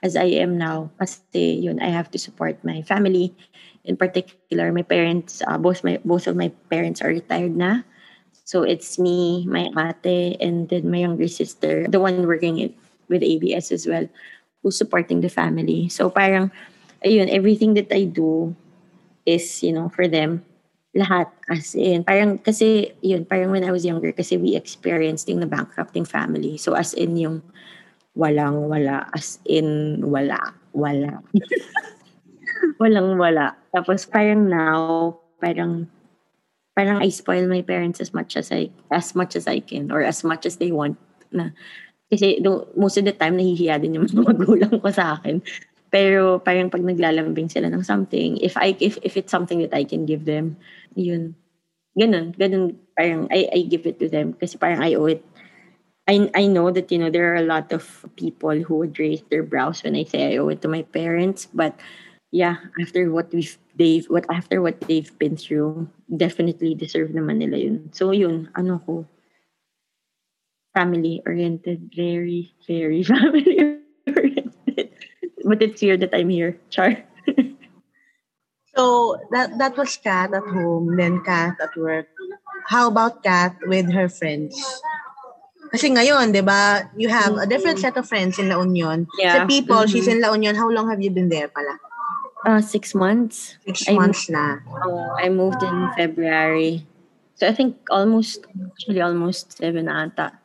[0.02, 0.90] as I am now.
[0.98, 3.34] Kasi yun, I have to support my family.
[3.84, 7.84] In particular, my parents, uh, both my both of my parents are retired na.
[8.44, 12.76] So it's me, my ate, and then my younger sister, the one working it
[13.08, 14.08] with ABS as well,
[14.62, 15.88] who's supporting the family.
[15.88, 16.52] So parang,
[17.04, 18.56] ayun, everything that I do
[19.24, 20.44] is, you know, for them
[20.94, 25.42] lahat as in parang kasi yun parang when I was younger kasi we experienced yung
[25.42, 26.54] na bankrupting family.
[26.54, 27.42] So as in yung
[28.14, 31.22] walang wala as in wala wala.
[32.80, 33.54] Walang wala.
[33.74, 35.90] Tapos parang now parang
[36.74, 40.02] parang I spoil my parents as much as I as much as I can or
[40.02, 40.98] as much as they want
[41.34, 41.50] na.
[42.10, 45.42] Kasi do, most of the time nahihiya din yung mga magulang ko sa akin
[45.94, 49.86] pero parang pag naglalambing sila ng something if I if if it's something that I
[49.86, 50.58] can give them
[50.98, 51.38] yun.
[51.94, 55.22] Ganun, ganun, parang I, I give it to them kasi parang I owe it.
[56.10, 59.22] I, I know that, you know, there are a lot of people who would raise
[59.30, 61.78] their brows when I say I owe it to my parents, but
[62.34, 67.56] yeah, after what we've, they've, what, after what they've been through, definitely deserve naman nila
[67.56, 67.88] yun.
[67.94, 69.06] So yun, ano ko,
[70.74, 73.83] family-oriented, very, very family-oriented.
[75.44, 77.04] But it's here that I'm here, Char.
[78.74, 82.10] So that that was Kat at home, then Kat at work.
[82.66, 84.56] How about Kat with her friends?
[85.70, 89.06] Kasi ngayon, di ba, you have a different set of friends in La Union.
[89.18, 89.42] Yeah.
[89.42, 89.90] The people, Mhm.
[89.90, 90.54] she's in La Union.
[90.58, 91.78] How long have you been there pala?
[92.46, 93.58] Uh, six months.
[93.66, 94.62] Six I months na.
[94.86, 96.86] Oh, I moved in February.
[97.34, 100.38] So I think almost, actually almost seven ata.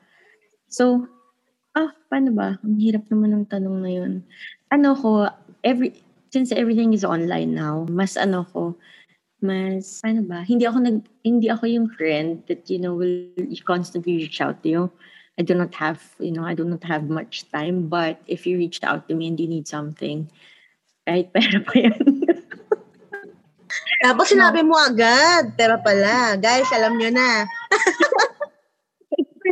[0.69, 1.05] So,
[1.77, 2.57] ah, paano ba?
[2.65, 4.13] Ang hirap naman ng tanong na yun.
[4.69, 5.29] Ano ko,
[5.63, 5.97] every,
[6.31, 8.77] since everything is online now, mas ano ko,
[9.41, 10.45] mas, paano ba?
[10.45, 13.33] Hindi ako nag, hindi ako yung friend that, you know, will
[13.65, 14.83] constantly reach out to you.
[15.39, 18.59] I do not have, you know, I do not have much time, but if you
[18.59, 20.27] reached out to me and you need something,
[21.07, 22.27] kahit pera pa yan.
[23.99, 25.55] Tapos sinabi mo agad.
[25.59, 27.47] Pero pala, guys, alam nyo na.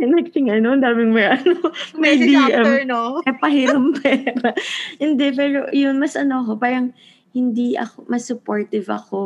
[0.06, 1.58] Next thing, ano, ang daming may ano,
[1.98, 2.54] may Message DM.
[2.54, 3.02] after, no?
[3.26, 4.54] Eh, pahiram pera.
[5.02, 6.94] hindi, pero yun, mas ano ako, parang
[7.34, 9.22] hindi ako, mas supportive ako,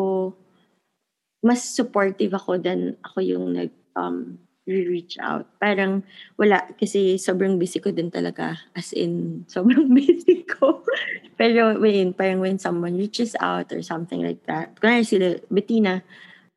[1.44, 5.46] mas supportive ako than ako yung nag, um, reach out.
[5.58, 6.06] Parang
[6.38, 8.54] wala, kasi sobrang busy ko din talaga.
[8.78, 10.86] As in, sobrang busy ko.
[11.34, 16.02] pero when, parang when someone reaches out or something like that, kaya sila, Bettina,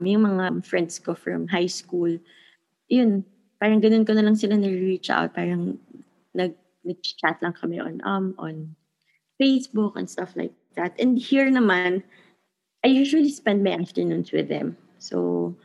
[0.03, 2.11] yung mga friends ko from high school,
[2.91, 3.25] yun,
[3.65, 5.33] parang ganun ko na lang sila na-reach out.
[5.33, 5.81] Parang
[6.37, 6.53] nag,
[6.85, 8.77] nag-chat lang kami on, um, on
[9.41, 10.93] Facebook and stuff like that.
[11.01, 12.05] And here naman,
[12.85, 14.77] I usually spend my afternoons with them.
[15.01, 15.57] So,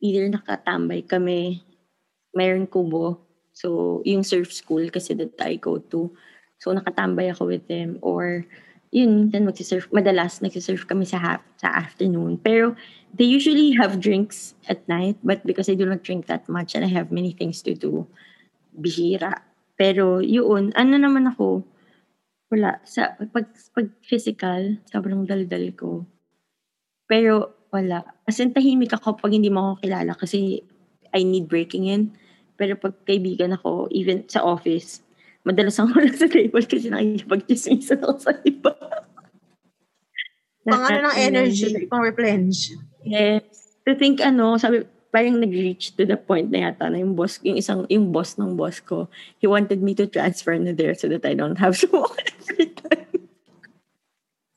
[0.00, 1.60] either nakatambay kami,
[2.32, 3.20] mayroon kubo.
[3.52, 6.08] So, yung surf school kasi that I go to.
[6.56, 8.00] So, nakatambay ako with them.
[8.00, 8.48] Or,
[8.92, 9.88] yun, minsan magsisurf.
[9.88, 12.36] Madalas, nagsisurf kami sa, ha- sa afternoon.
[12.36, 12.76] Pero,
[13.16, 15.16] they usually have drinks at night.
[15.24, 18.04] But because I do not drink that much and I have many things to do,
[18.76, 19.40] bihira.
[19.80, 21.64] Pero, yun, ano naman ako,
[22.52, 22.78] wala.
[22.84, 26.04] Sa, pag, pag physical, sobrang daldal ko.
[27.08, 28.04] Pero, wala.
[28.28, 30.60] As in, tahimik ako pag hindi mo ako kilala kasi
[31.16, 32.12] I need breaking in.
[32.60, 35.00] Pero pag kaibigan ako, even sa office,
[35.42, 38.72] madalas ako lang sa table kasi nakikipag-chismisan ako sa iba.
[40.62, 42.70] Pang ano ng energy, pang replenish.
[43.02, 43.42] Yes.
[43.82, 47.58] To think ano, sabi, parang nag-reach to the point na yata na yung boss, yung
[47.58, 49.10] isang, yung boss ng boss ko,
[49.42, 52.70] he wanted me to transfer na there so that I don't have to walk every
[52.70, 53.26] time.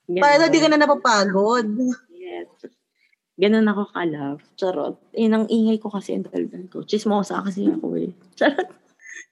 [0.05, 0.21] Ganun.
[0.21, 1.65] Para di ka na napapagod.
[2.13, 2.47] Yes.
[3.35, 4.39] Ganun ako ka-love.
[4.55, 4.95] Charot.
[5.17, 6.85] Yun ang ingay ko kasi yung daldal ko.
[6.85, 8.13] Chismosa kasi ako eh.
[8.37, 8.84] Charot.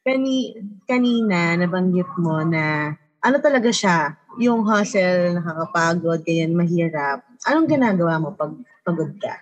[0.04, 0.52] Kani,
[0.84, 2.92] kanina, nabanggit mo na
[3.24, 7.24] ano talaga siya, yung hustle, nakakapagod, ganyan, mahirap.
[7.48, 8.52] Anong ginagawa mo pag
[8.84, 9.40] pagod ka?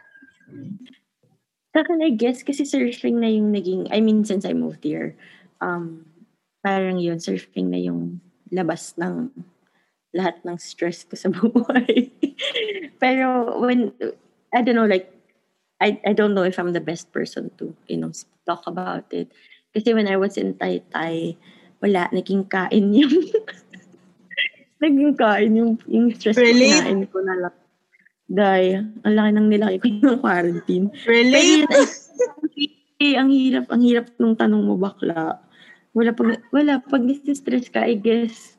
[1.73, 5.17] Sa akin, I guess, kasi surfing na yung naging, I mean, since I moved here,
[5.65, 6.05] um,
[6.61, 8.21] parang yun, surfing na yung
[8.53, 9.33] labas ng
[10.13, 12.13] lahat ng stress ko sa buhay.
[13.01, 13.97] Pero when,
[14.53, 15.09] I don't know, like,
[15.81, 18.13] I, I don't know if I'm the best person to, you know,
[18.45, 19.33] talk about it.
[19.71, 21.39] Kasi when I was in Taytay,
[21.79, 23.15] wala, naging kain yung,
[24.83, 26.83] naging kain yung, yung stress ko, Relate.
[26.83, 27.55] kinain ko na lang.
[28.31, 30.87] Dahil, ang laki ng nilaki ko ng quarantine.
[31.03, 31.67] Pero Relate?
[31.67, 31.69] yun,
[33.01, 35.41] ay, ang hirap, ang hirap nung tanong mo bakla.
[35.91, 37.03] Wala pag, wala, pag
[37.33, 38.55] stress ka, I guess,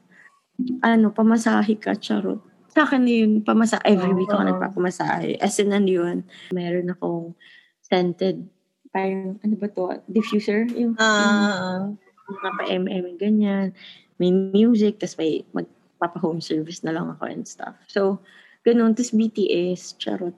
[0.83, 2.42] ano, pamasahe ka, charot.
[2.72, 5.37] Sa akin yung pamasa, every week ako nagpapamasahe.
[5.38, 6.18] As in, ano yun,
[6.57, 7.37] meron akong
[7.85, 8.48] scented,
[8.93, 11.89] parang, ano ba to, diffuser, yung, Ah,
[12.29, 13.73] yung mga pa-MM, ganyan.
[14.21, 17.75] May music, tas may magpapa-home service na lang ako and stuff.
[17.89, 18.21] So,
[18.63, 18.95] ganun.
[18.95, 20.37] Tapos BTS, charot.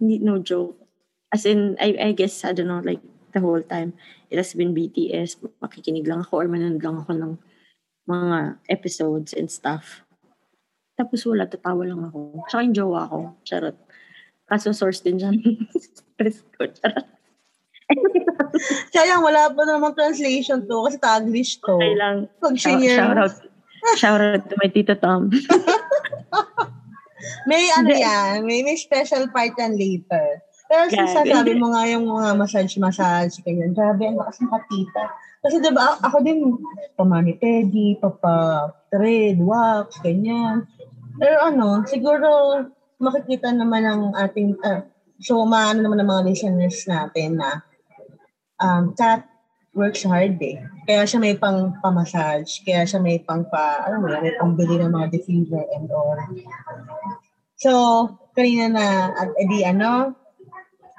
[0.00, 0.76] Hindi, no joke.
[1.30, 3.00] As in, I, I guess, I don't know, like,
[3.32, 3.94] the whole time,
[4.30, 5.38] it has been BTS.
[5.62, 7.32] Makikinig lang ako or manonood lang ako ng
[8.10, 10.02] mga episodes and stuff.
[10.98, 12.44] Tapos wala, tatawa lang ako.
[12.50, 13.76] Tsaka yung jowa ko, charot.
[14.50, 15.38] Kaso source din dyan.
[15.78, 17.06] Stress ko, charot.
[18.94, 21.76] sayang, wala pa namang translation to kasi Taglish to.
[21.76, 22.28] Okay lang.
[22.38, 23.34] Pag Shout, shout out.
[23.96, 25.30] Shout out to my tito Tom.
[27.50, 30.40] may ano yan, may, may special part yan later.
[30.70, 31.10] Pero Yeah.
[31.10, 33.74] sasabi mo nga yung mga massage-massage, ganyan.
[33.74, 35.02] Grabe, ang lakas ng katita.
[35.42, 36.54] Kasi diba, ako din,
[36.94, 40.68] pamani pedi, papa thread, wax, ganyan.
[41.18, 42.28] Pero ano, siguro
[43.02, 44.86] makikita naman ng ating, ah,
[45.18, 47.64] so maano naman ng mga listeners natin na
[48.60, 49.26] um, cat
[49.74, 50.60] works hard eh.
[50.86, 54.90] Kaya siya may pang pamassage, kaya siya may pang pa, ano mo may pambili ng
[54.90, 56.18] mga diffuser and all.
[57.60, 57.70] So,
[58.34, 60.16] kanina na, at edi ano,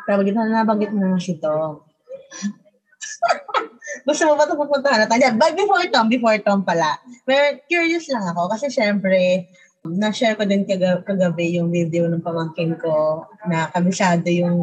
[0.06, 1.84] tawag ito na nabanggit na si Tom.
[4.08, 5.20] Gusto mo ba ito pupuntahan natin?
[5.20, 6.98] Yeah, but before Tom, before Tom pala.
[7.28, 9.52] Pero curious lang ako kasi syempre,
[9.84, 14.58] na-share ko din kaga- kagabi yung video ng pamangkin ko na kabisado yung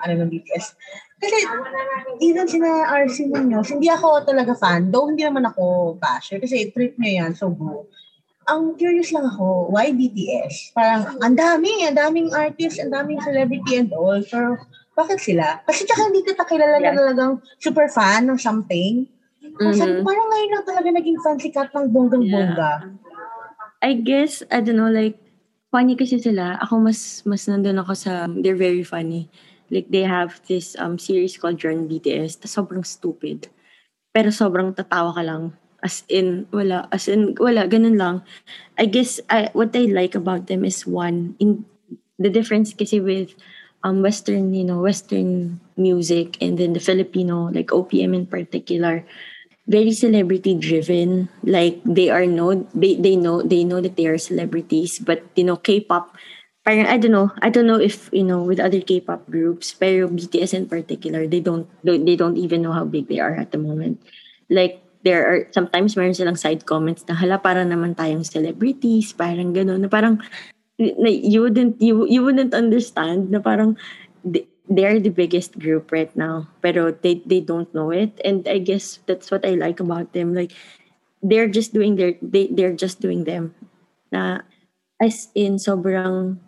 [0.00, 0.76] ano ng BTS.
[1.22, 1.38] Kasi
[2.18, 4.90] even sina RC Munoz, hindi ako talaga fan.
[4.90, 7.86] Though hindi naman ako basher kasi trip niya yan, so go.
[8.50, 10.74] Ang curious lang ako, why BTS?
[10.74, 14.18] Parang ang dami, ang daming artist, ang daming celebrity and all.
[14.26, 14.58] Pero
[14.98, 15.62] bakit sila?
[15.62, 16.98] Kasi tsaka hindi kita kilala na Yeah.
[16.98, 17.32] talagang
[17.62, 19.06] super fan ng something.
[19.38, 19.78] Mm-hmm.
[19.78, 20.02] Mhm.
[20.02, 22.98] Parang ngayon lang talaga naging fan si Kat ng bonggang-bongga.
[23.82, 25.18] I guess, I don't know, like,
[25.70, 26.58] funny kasi sila.
[26.62, 29.30] Ako mas, mas nandun ako sa, they're very funny.
[29.72, 32.44] Like, they have this um series called Journey BTS.
[32.44, 33.48] Tas sobrang stupid.
[34.12, 35.56] Pero sobrang tatawa ka lang.
[35.80, 36.92] As in, wala.
[36.92, 37.64] As in, wala.
[37.64, 38.20] Ganun lang.
[38.76, 41.64] I guess, I, what I like about them is one, in
[42.20, 43.32] the difference kasi with
[43.82, 49.02] um Western, you know, Western music and then the Filipino, like OPM in particular,
[49.66, 54.18] very celebrity driven like they are know they, they know they know that they are
[54.18, 56.16] celebrities but you know k-pop
[56.62, 57.30] parang i don't know.
[57.42, 61.42] I don't know if you know with other k-pop groups pero bts in particular they
[61.42, 63.98] don't they don't even know how big they are at the moment.
[64.46, 69.50] Like there are sometimes meron silang side comments na hala para naman tayong celebrities parang
[69.50, 70.22] gano'n na parang
[70.78, 73.74] na, you wouldn't you, you wouldn't understand na parang
[74.22, 78.14] they, they're the biggest group right now pero they they don't know it.
[78.22, 80.30] And i guess that's what i like about them.
[80.30, 80.54] Like
[81.26, 83.50] they're just doing their they they're just doing them.
[84.14, 84.46] Na
[85.02, 86.38] as in sobrang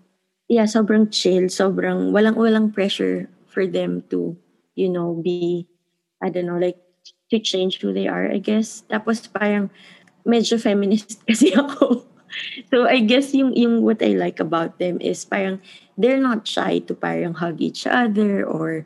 [0.48, 1.48] yeah sobrang chill.
[1.48, 4.36] Sobrang walang walang pressure for them to
[4.74, 5.68] you know be
[6.18, 6.82] i don't know like
[7.30, 8.82] to change who they are i guess.
[8.90, 9.70] Tapos parang
[10.24, 12.04] medyo feminist kasi ako.
[12.72, 15.62] So I guess yung yung what I like about them is parang
[15.94, 18.82] they're not shy to parang hug each other or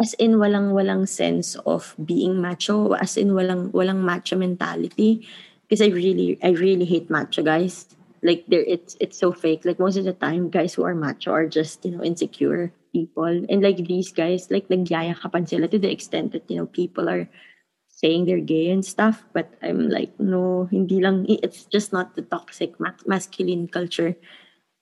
[0.00, 5.28] as in walang walang sense of being macho as in walang walang macho mentality.
[5.68, 7.95] Because I really I really hate macho guys
[8.26, 9.62] like there it's it's so fake.
[9.62, 13.30] Like most of the time guys who are macho are just you know insecure people.
[13.30, 17.30] And like these guys like nagyayakapan sila to the extent that you know people are
[17.86, 19.22] saying they're gay and stuff.
[19.30, 24.18] But i'm like no hindi lang it's just not the toxic ma- masculine culture.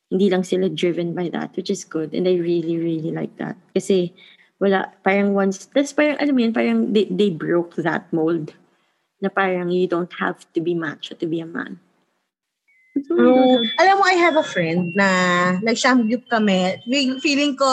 [0.09, 2.16] Hindi lang sila driven by that which is good.
[2.16, 3.61] And i really really like that.
[3.76, 4.16] Kasi
[4.57, 8.57] wala parang once that's parang alam mo yun parang they, they broke that mold
[9.20, 11.76] na parang you don't have to be macho to be a man
[12.94, 13.59] True.
[13.83, 15.09] Alam mo, I have a friend na
[15.59, 16.78] nag-shamgyup kami.
[16.87, 17.66] Fe- Feeling ko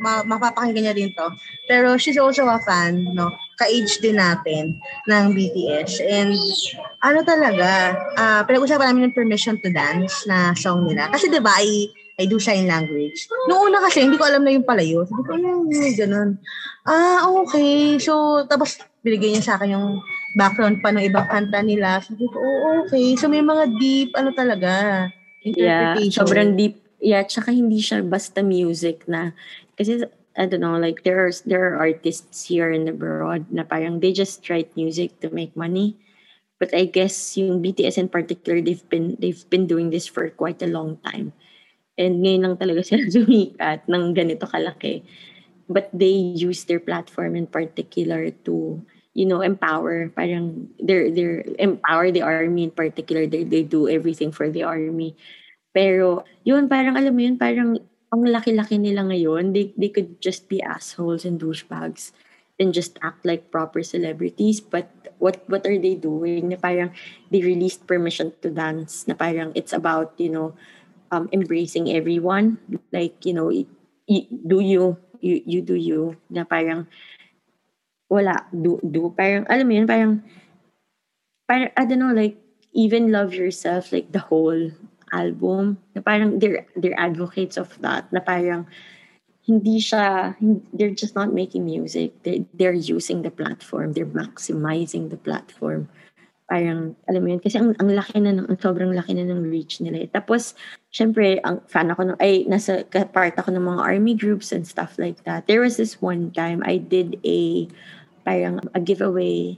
[0.00, 1.28] ma- mapapakinggan niya din to.
[1.68, 3.28] Pero she's also a fan, no?
[3.60, 6.00] Ka-age din natin ng BTS.
[6.00, 6.32] And
[7.04, 11.12] ano talaga, ah pinag-usapan namin ng permission to dance na song nila.
[11.12, 13.28] Kasi di ba, I, I do sign language.
[13.46, 15.04] Noong una kasi, hindi ko alam na yung pala yun.
[15.04, 16.40] Sabi ko, ano ganun?
[16.88, 18.00] Ah, okay.
[18.00, 20.00] So, tapos binigay niya sa akin yung
[20.34, 22.02] background pa ng ibang kanta nila.
[22.02, 23.14] Sabi ko, oh, okay.
[23.14, 25.08] So, may mga deep, ano talaga,
[25.44, 26.24] Yeah, interpretation.
[26.24, 26.74] sobrang deep.
[27.04, 29.36] Yeah, tsaka hindi siya basta music na,
[29.76, 30.02] kasi,
[30.34, 34.10] I don't know, like, there are, there are artists here and abroad na parang they
[34.10, 35.94] just write music to make money.
[36.58, 40.62] But I guess yung BTS in particular, they've been, they've been doing this for quite
[40.62, 41.36] a long time.
[42.00, 45.04] And ngayon lang talaga sila sumikat ng ganito kalaki.
[45.68, 48.80] But they use their platform in particular to
[49.14, 50.10] you know, empower.
[50.10, 53.26] Parang they're, they're empower the army in particular.
[53.26, 55.16] They, they do everything for the army.
[55.74, 57.78] Pero, yun, parang alam mo yun, parang
[58.14, 62.14] ang laki-laki nila ngayon, they, they could just be assholes and douchebags
[62.62, 64.62] and just act like proper celebrities.
[64.62, 64.86] But
[65.18, 66.54] what what are they doing?
[66.54, 66.94] Na parang
[67.30, 69.06] they released permission to dance.
[69.10, 70.54] Na parang it's about, you know,
[71.10, 72.58] um, embracing everyone.
[72.94, 73.66] Like, you know, y-
[74.06, 76.14] y- do you, you, you do you.
[76.30, 76.86] Na parang,
[78.08, 79.12] wala, do, do.
[79.16, 80.22] Parang, alam mo yun, parang,
[81.48, 82.36] parang, I don't know, like,
[82.72, 84.70] even love yourself, like the whole
[85.12, 85.78] album.
[85.94, 88.10] Na parang, they're, they're advocates of that.
[88.12, 88.66] Na parang,
[89.44, 90.34] hindi siya,
[90.72, 92.22] they're just not making music.
[92.22, 93.92] They, they're using the platform.
[93.92, 95.88] They're maximizing the platform.
[96.44, 99.48] Parang, alam mo yun, kasi ang, ang laki na, ng, ang sobrang laki na ng
[99.48, 100.04] reach nila.
[100.04, 100.08] Eh.
[100.12, 100.52] Tapos,
[100.92, 102.84] syempre, ang fan ako, ng, ay, nasa
[103.16, 105.48] part ako ng mga army groups and stuff like that.
[105.48, 107.64] There was this one time, I did a,
[108.28, 109.56] parang, a giveaway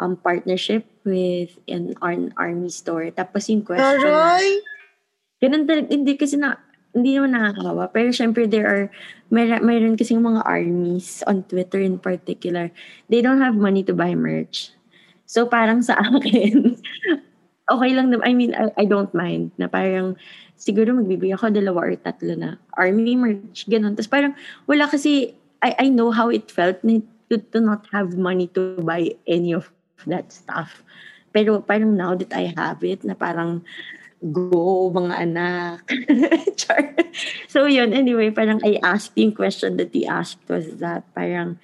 [0.00, 3.12] um, partnership with an, an army store.
[3.12, 4.64] Tapos yung question, Aroy!
[5.42, 6.56] ganun talaga, hindi kasi na,
[6.92, 7.88] hindi naman nakakawa.
[7.92, 8.84] Pero syempre, there are,
[9.28, 12.72] may, mayroon kasing mga armies on Twitter in particular.
[13.08, 14.72] They don't have money to buy merch.
[15.26, 16.76] So parang sa akin,
[17.74, 18.24] okay lang naman.
[18.26, 20.16] I mean, I, I don't mind na parang
[20.58, 23.96] siguro magbibigay ako dalawa or tatlo na army merch, ganun.
[23.96, 24.32] Tapos parang
[24.68, 29.14] wala kasi, I, I know how it felt to, to not have money to buy
[29.26, 29.70] any of
[30.06, 30.82] that stuff.
[31.32, 33.64] Pero parang now that I have it, na parang
[34.20, 35.80] go mga anak.
[36.60, 36.94] Char.
[37.48, 41.58] so yun, anyway, parang I asked, yung question that he asked was that parang,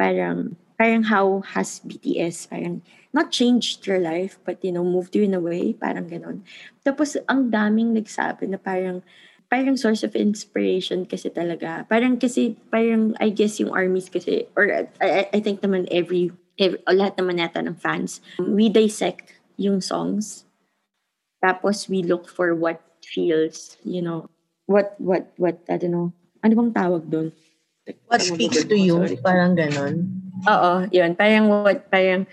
[0.00, 2.80] parang, parang how has BTS parang
[3.10, 6.46] not changed your life, but you know, moved you in a way, parang ganon.
[6.86, 9.02] Tapos ang daming nagsabi na parang,
[9.50, 11.82] parang source of inspiration kasi talaga.
[11.90, 16.78] Parang kasi, parang I guess yung armies kasi, or I, I think naman every, every
[16.86, 20.46] lahat naman yata ng fans, we dissect yung songs
[21.40, 24.28] tapos we look for what feels, you know,
[24.68, 26.12] what, what, what, I don't know,
[26.44, 27.32] ano bang tawag doon?
[28.06, 30.20] What speaks to you, parang ganon.
[30.44, 31.16] Oo, yun.
[31.16, 32.28] Parang what, parang,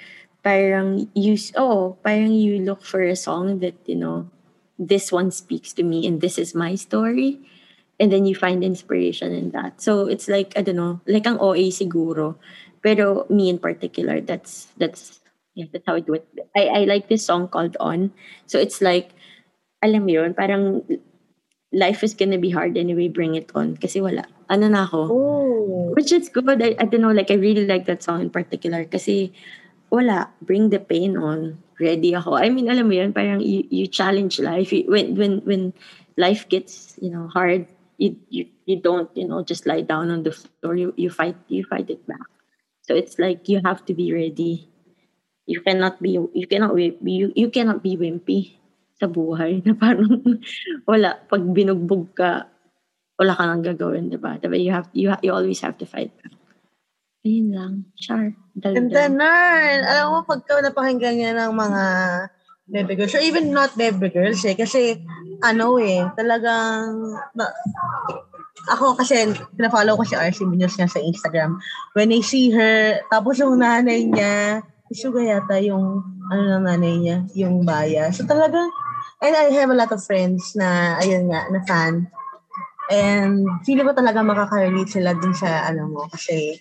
[0.47, 4.31] parang you, oh, parang you look for a song that, you know,
[4.79, 7.43] this one speaks to me and this is my story.
[7.99, 9.81] And then you find inspiration in that.
[9.83, 12.39] So it's like, I don't know, like ang OA siguro.
[12.79, 15.19] Pero me in particular, that's, that's
[15.57, 16.29] Yeah, that's how I do it.
[16.55, 18.13] I, I like this song called On.
[18.45, 19.09] So it's like,
[19.81, 20.85] alam mo yun, parang
[21.73, 23.73] life is gonna be hard anyway, bring it on.
[23.73, 24.29] Kasi wala.
[24.53, 25.01] Ano na ako?
[25.09, 25.89] Oh.
[25.97, 26.61] Which is good.
[26.61, 28.85] I, I don't know, like I really like that song in particular.
[28.85, 29.33] Kasi
[29.89, 31.57] wala, bring the pain on.
[31.77, 32.33] Ready ako.
[32.41, 34.73] I mean, alam mo yun, parang you, you challenge life.
[34.73, 35.73] When, when, when
[36.17, 37.69] life gets, you know, hard,
[38.01, 40.75] you, you, you don't, you know, just lie down on the floor.
[40.75, 42.25] You, you fight, you fight it back.
[42.81, 44.69] So it's like you have to be ready
[45.47, 48.59] you cannot be you cannot you, you cannot be wimpy
[48.99, 50.21] sa buhay na parang
[50.83, 52.51] wala pag binugbog ka
[53.17, 56.11] wala ka nang gagawin di ba diba you have you, you always have to fight
[56.21, 56.35] back
[57.27, 61.83] ayun lang char ganda Nern alam mo pagka napakinggan niya ng mga
[62.71, 64.95] baby girls or even not baby girls eh kasi
[65.43, 66.95] ano eh talagang
[67.35, 67.51] ba,
[68.71, 69.27] ako kasi
[69.59, 71.59] pinafollow ko si RC Munoz niya sa Instagram
[71.99, 75.99] when I see her tapos yung nanay niya Suga yata yung,
[76.31, 78.07] ano ng nanay niya, yung baya.
[78.15, 78.71] So talagang,
[79.19, 82.07] and I have a lot of friends na, ayun nga, na fan.
[82.87, 86.55] And feeling ko talaga makaka-relate sila dun sa, ano mo, kasi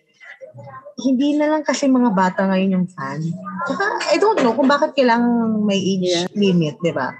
[0.96, 3.20] hindi na lang kasi mga bata ngayon yung fan.
[3.68, 6.26] Saka, I don't know kung bakit kailangang may age yeah.
[6.32, 7.12] limit, di ba?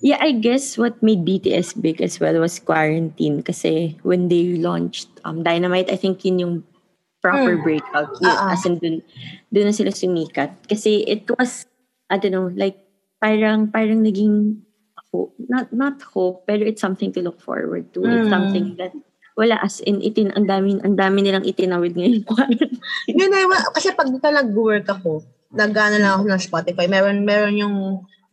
[0.00, 5.10] Yeah, I guess what made BTS big as well was quarantine kasi when they launched
[5.26, 6.54] um, Dynamite, I think yun yung
[7.20, 7.62] proper mm.
[7.62, 8.14] breakout.
[8.22, 8.52] Yun, uh-uh.
[8.56, 9.02] As in, dun,
[9.52, 10.54] dun na sila sumikat.
[10.64, 11.66] Kasi it was,
[12.08, 12.78] I don't know, like,
[13.20, 14.64] parang, parang naging
[15.12, 15.34] hope.
[15.36, 18.00] Not, not hope, pero it's something to look forward to.
[18.00, 18.16] Mm.
[18.16, 18.96] It's something that,
[19.36, 22.24] wala as in itin ang dami ang dami nilang itinawid ngayon.
[23.12, 25.22] Yun eh, kasi pag nag-work ako,
[25.52, 27.76] nag-ano lang ako ng Spotify, meron meron yung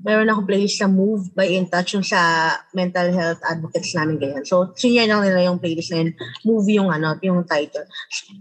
[0.04, 4.44] meron ako playlist sa Move by In Touch yung sa mental health advocates namin ganyan.
[4.44, 6.12] So, senior lang nila yung playlist na yun.
[6.44, 7.88] Move yung ano, yung title.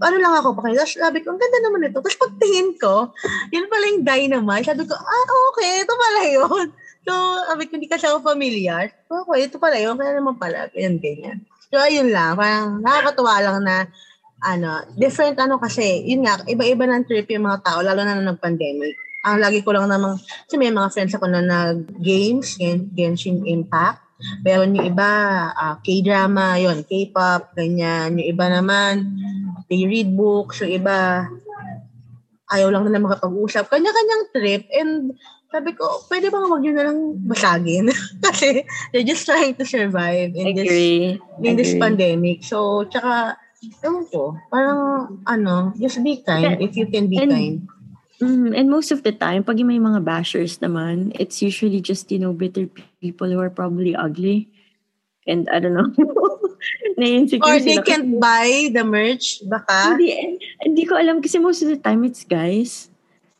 [0.02, 0.82] Ano lang ako pakita.
[0.90, 2.02] Sabi ko, ang ganda naman ito.
[2.02, 3.14] Tapos pagtingin ko,
[3.54, 4.66] yun pala yung Dynamite.
[4.74, 6.68] Sabi ko, ah, okay, ito pala yun.
[7.02, 7.10] So,
[7.50, 8.94] sabi ko, hindi kasi ako familiar.
[9.10, 9.98] Okay, ito pala yun.
[9.98, 11.42] Kaya naman pala, ganyan, ganyan.
[11.72, 12.36] So, ayun lang.
[12.36, 13.76] Parang nakakatuwa lang na
[14.44, 18.36] ano, different ano kasi, yun nga, iba-iba ng trip yung mga tao, lalo na nung
[18.36, 23.46] pandemic ang lagi ko lang namang, kasi may mga friends ako na nag-games, Gen, Genshin
[23.46, 24.02] Impact.
[24.42, 25.10] Meron yung iba,
[25.54, 28.18] uh, K-drama, yon K-pop, ganyan.
[28.18, 29.14] Yung iba naman,
[29.70, 30.62] they read books.
[30.62, 31.26] Yung iba,
[32.50, 33.70] ayaw lang nila makapag-usap.
[33.70, 34.62] Kanya-kanyang trip.
[34.74, 35.14] And
[35.53, 36.98] sabi ko, pwede bang wag nyo na lang
[37.28, 37.92] basagin?
[38.24, 41.20] Kasi they're just trying to survive in this Agree.
[41.44, 41.82] in this Agree.
[41.84, 42.38] pandemic.
[42.42, 43.36] So, tsaka,
[43.84, 46.64] ewan ko, parang, ano, just be kind Yeah.
[46.64, 47.57] if you can be And- kind.
[48.22, 52.22] Mm, and most of the time, pag may mga bashers naman, it's usually just, you
[52.22, 52.70] know, bitter
[53.03, 54.46] people who are probably ugly.
[55.26, 55.90] And I don't know.
[57.03, 57.82] Na-insecure Or they sila.
[57.82, 59.98] can't buy the merch, baka.
[59.98, 62.91] Hindi, hindi ko alam kasi most of the time it's guys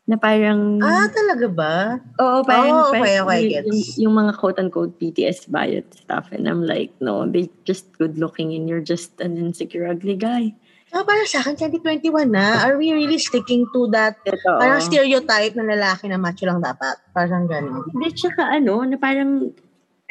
[0.03, 1.75] na parang Ah, talaga ba?
[2.19, 3.95] oo parang, Oh, okay, parang okay, yung, gets.
[3.97, 8.51] yung mga quote unquote BTS bias stuff and I'm like no they just good looking
[8.51, 10.51] and you're just an insecure ugly guy
[10.93, 12.61] Ah, para sa akin, 2021 na.
[12.61, 14.61] Are we really sticking to that Totoo.
[14.61, 17.01] parang stereotype na lalaki na macho lang dapat?
[17.09, 17.89] Parang gano'n.
[17.89, 19.49] Hindi, tsaka ano, na parang,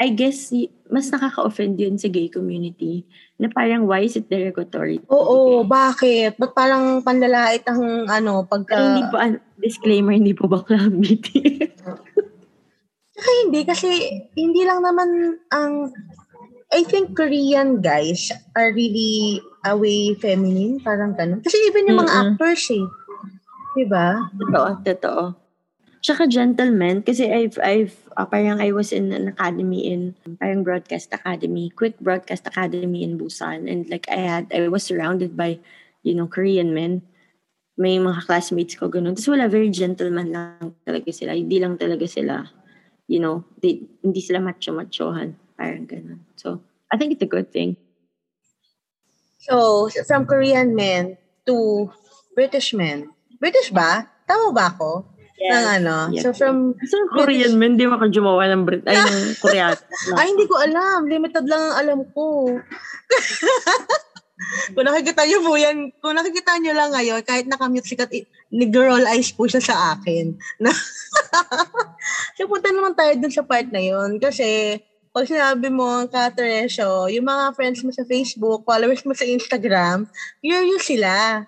[0.01, 0.51] I guess,
[0.88, 3.05] mas nakaka-offend yun sa gay community.
[3.36, 4.99] Na parang, why is it derogatory?
[5.12, 6.34] Oo, bakit?
[6.40, 8.74] Ba't parang panlalait ang ano, pagka...
[8.74, 11.76] Pero hindi po, ano, disclaimer, hindi po bakla ang BTS.
[13.14, 13.88] Saka hindi, kasi
[14.34, 15.93] hindi lang naman ang...
[16.72, 21.45] I think Korean guys are really away feminine, parang ganun.
[21.45, 22.26] Kasi even yung mga Mm-mm.
[22.32, 22.86] actors eh.
[23.76, 24.32] Diba?
[24.40, 25.22] totoo, totoo.
[26.03, 31.12] Tsaka gentleman, kasi I've, I've, uh, parang I was in an academy in, parang broadcast
[31.12, 33.70] academy, quick broadcast academy in Busan.
[33.70, 35.58] And like I had, I was surrounded by,
[36.02, 37.02] you know, Korean men.
[37.76, 39.16] May mga classmates ko ganun.
[39.16, 41.32] Tapos wala, very gentleman lang talaga sila.
[41.32, 42.44] Hindi lang talaga sila,
[43.08, 45.34] you know, they, hindi sila macho-machohan.
[45.56, 46.20] Parang ganun.
[46.36, 46.60] So,
[46.92, 47.80] I think it's a good thing.
[49.40, 51.90] So, from Korean men to
[52.36, 53.10] British men.
[53.40, 54.06] British ba?
[54.28, 55.04] Tama ba ako?
[55.51, 55.97] Ng ano?
[56.14, 56.22] Yes.
[56.22, 56.78] So, from...
[56.86, 59.74] So, Korean men, di maka jumawa ng Brit, ay, ng Korean.
[60.14, 61.11] Ay, hindi ko alam.
[61.11, 62.55] Limited lang ang alam ko.
[64.74, 68.11] kung nakikita niyo po yan, kung nakikita niyo lang ngayon, kahit nakamute sikat,
[68.53, 70.36] nag-roll eyes po siya sa akin.
[70.62, 70.70] Na
[72.36, 74.22] so, punta naman tayo dun sa part na yun.
[74.22, 74.78] Kasi,
[75.12, 80.09] pag sinabi mo, Kateresyo, yung mga friends mo sa Facebook, followers mo sa Instagram,
[80.40, 81.45] yun yun sila.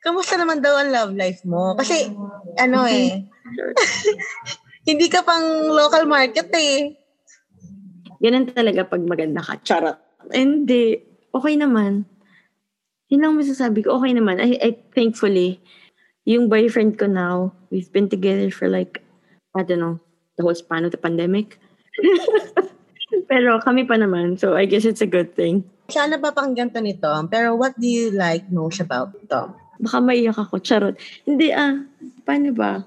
[0.00, 1.76] Kamusta naman daw ang love life mo?
[1.76, 2.08] Kasi,
[2.56, 3.28] ano eh,
[4.90, 6.96] hindi ka pang local market eh.
[8.20, 9.60] Ganun talaga pag maganda ka.
[9.60, 9.96] Charot.
[10.32, 10.96] Hindi.
[11.32, 12.08] Okay naman.
[13.12, 14.00] Yun lang masasabi ko.
[14.00, 14.40] Okay naman.
[14.40, 15.60] I, I thankfully,
[16.24, 19.04] yung boyfriend ko now, we've been together for like,
[19.52, 20.00] I don't know,
[20.36, 21.60] the whole span of the pandemic.
[23.30, 24.38] Pero kami pa naman.
[24.38, 25.66] So I guess it's a good thing.
[25.90, 29.58] Sana pa pang ganito ni Tom, pero what do you like most about Tom?
[29.80, 30.60] Baka maiyak ako.
[30.60, 30.94] Charot.
[31.24, 31.80] Hindi ah.
[32.28, 32.84] Paano ba?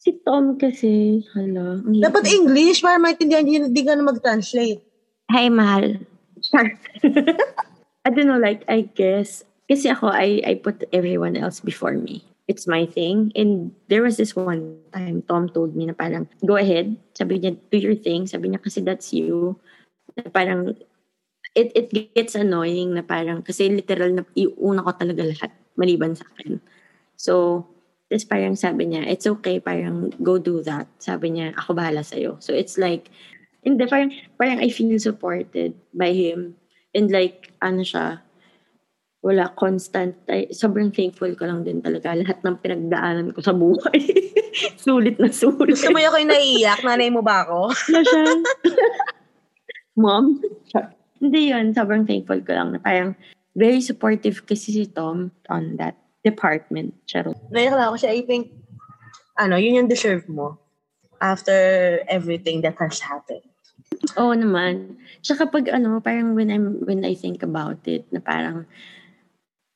[0.00, 1.80] Si Tom kasi, hala.
[1.80, 4.84] ang hirap Dapat English para maintindihan niyo, hindi ka na mag-translate.
[5.32, 6.04] Hi, mahal.
[6.44, 6.76] Char.
[8.04, 12.20] I don't know, like, I guess, kasi ako, I, I put everyone else before me.
[12.44, 13.32] It's my thing.
[13.32, 17.00] And there was this one time, Tom told me na parang, go ahead.
[17.16, 18.28] Sabi niya, do your thing.
[18.28, 19.56] Sabi niya, kasi that's you.
[20.20, 20.76] Na parang,
[21.56, 26.26] it, it gets annoying na parang, kasi literal na iuna ko talaga lahat, maliban sa
[26.34, 26.58] akin.
[27.18, 27.64] So,
[28.12, 30.86] tapos parang sabi niya, it's okay, parang go do that.
[31.00, 32.38] Sabi niya, ako bahala sa'yo.
[32.38, 33.10] So, it's like,
[33.64, 36.54] hindi, parang, parang I feel supported by him.
[36.94, 38.22] And like, ano siya,
[39.24, 40.12] wala, constant.
[40.28, 42.12] Ay, sobrang thankful ko lang din talaga.
[42.12, 43.98] Lahat ng pinagdaanan ko sa buhay.
[44.84, 45.74] sulit na sulit.
[45.74, 46.84] Gusto mo yung ako'y naiiyak?
[46.84, 47.72] Nanay mo ba ako?
[47.88, 48.24] na siya.
[50.02, 50.44] Mom?
[51.24, 51.72] Hindi yun.
[51.72, 53.16] Sobrang thankful ko lang na parang
[53.54, 55.94] very supportive kasi si Tom on that
[56.26, 56.92] department.
[57.06, 57.38] Charot.
[57.54, 58.12] Naiyak ako siya.
[58.12, 58.50] I think,
[59.38, 60.58] ano, yun yung deserve mo
[61.22, 63.46] after everything that has happened.
[64.18, 64.98] Oo naman.
[65.22, 68.66] Tsaka pag ano, parang when, I'm, when I think about it, na parang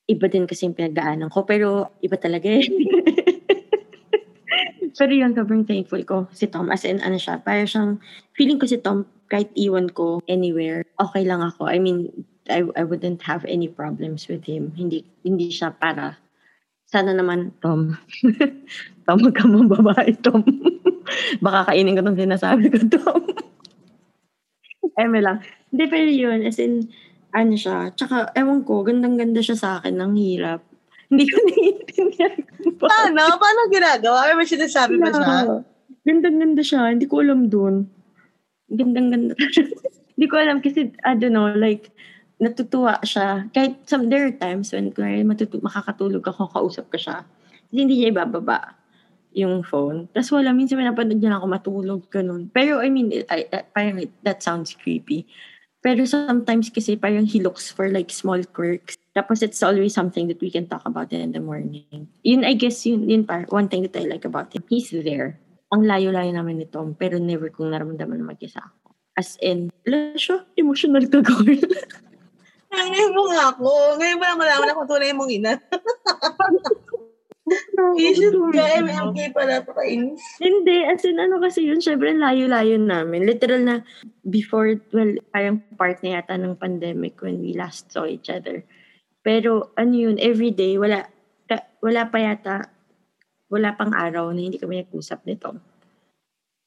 [0.09, 1.47] iba din kasi yung pinagdaanan ko.
[1.47, 2.67] Pero iba talaga eh.
[4.99, 6.75] pero yun, sobrang thankful ko si Tom.
[6.75, 7.93] As in, ano siya, parang siyang,
[8.35, 11.69] feeling ko si Tom, kahit iwan ko anywhere, okay lang ako.
[11.69, 12.09] I mean,
[12.49, 14.73] I, I wouldn't have any problems with him.
[14.75, 16.17] Hindi, hindi siya para,
[16.89, 17.97] sana naman, Tom.
[19.07, 20.41] Tom, ka mong babae, Tom.
[21.45, 23.23] Baka kainin ko itong sinasabi ko, Tom.
[25.01, 25.45] Eme lang.
[25.69, 26.89] Hindi, pero yun, as in,
[27.37, 30.65] ano siya, tsaka, ewan ko, gandang-ganda siya sa akin, ang hirap.
[31.09, 32.37] Hindi ko naiintindihan.
[32.77, 33.23] Paano?
[33.37, 34.33] Paano ginagawa?
[34.37, 35.61] May sinasabi ba siya?
[36.09, 37.89] Gandang-ganda siya, hindi ko alam dun.
[38.73, 39.37] Gandang-ganda.
[40.17, 41.93] hindi ko alam kasi, I don't know, like,
[42.39, 43.47] natutuwa siya.
[43.51, 47.27] Kahit some, there are times when kunwari matutu- makakatulog ako, kausap ko siya.
[47.69, 48.79] Kasi hindi niya ibababa
[49.35, 50.09] yung phone.
[50.15, 52.49] Tapos wala, minsan pinapanood niya lang ako matulog, ganun.
[52.51, 55.27] Pero I mean, I, I, parang it- that sounds creepy.
[55.79, 60.39] Pero sometimes kasi parang he looks for like small quirks Tapos it's always something that
[60.39, 62.07] we can talk about in the morning.
[62.23, 64.63] Yun, I guess, yun, yun par, one thing that I like about him.
[64.71, 65.43] He's there.
[65.75, 68.95] Ang layo-layo namin ni Tom, pero never kong naramdaman na mag-isa ako.
[69.19, 71.59] As in, wala siya, emotional ka, girl.
[72.73, 73.71] Ngayon mo nga ako.
[73.97, 75.53] Ngayon mo lang malaman ako tunay mong ina.
[77.97, 80.21] Isip ka, MMK pala pa kainis.
[80.37, 83.25] Hindi, as in ano kasi yun, syempre layo-layo namin.
[83.25, 83.77] Literal na
[84.29, 88.61] before, well, parang part na yata ng pandemic when we last saw each other.
[89.25, 91.09] Pero ano yun, every day, wala,
[91.49, 92.57] ka, wala pa yata,
[93.49, 95.57] wala pang araw na hindi kami nag-usap nito.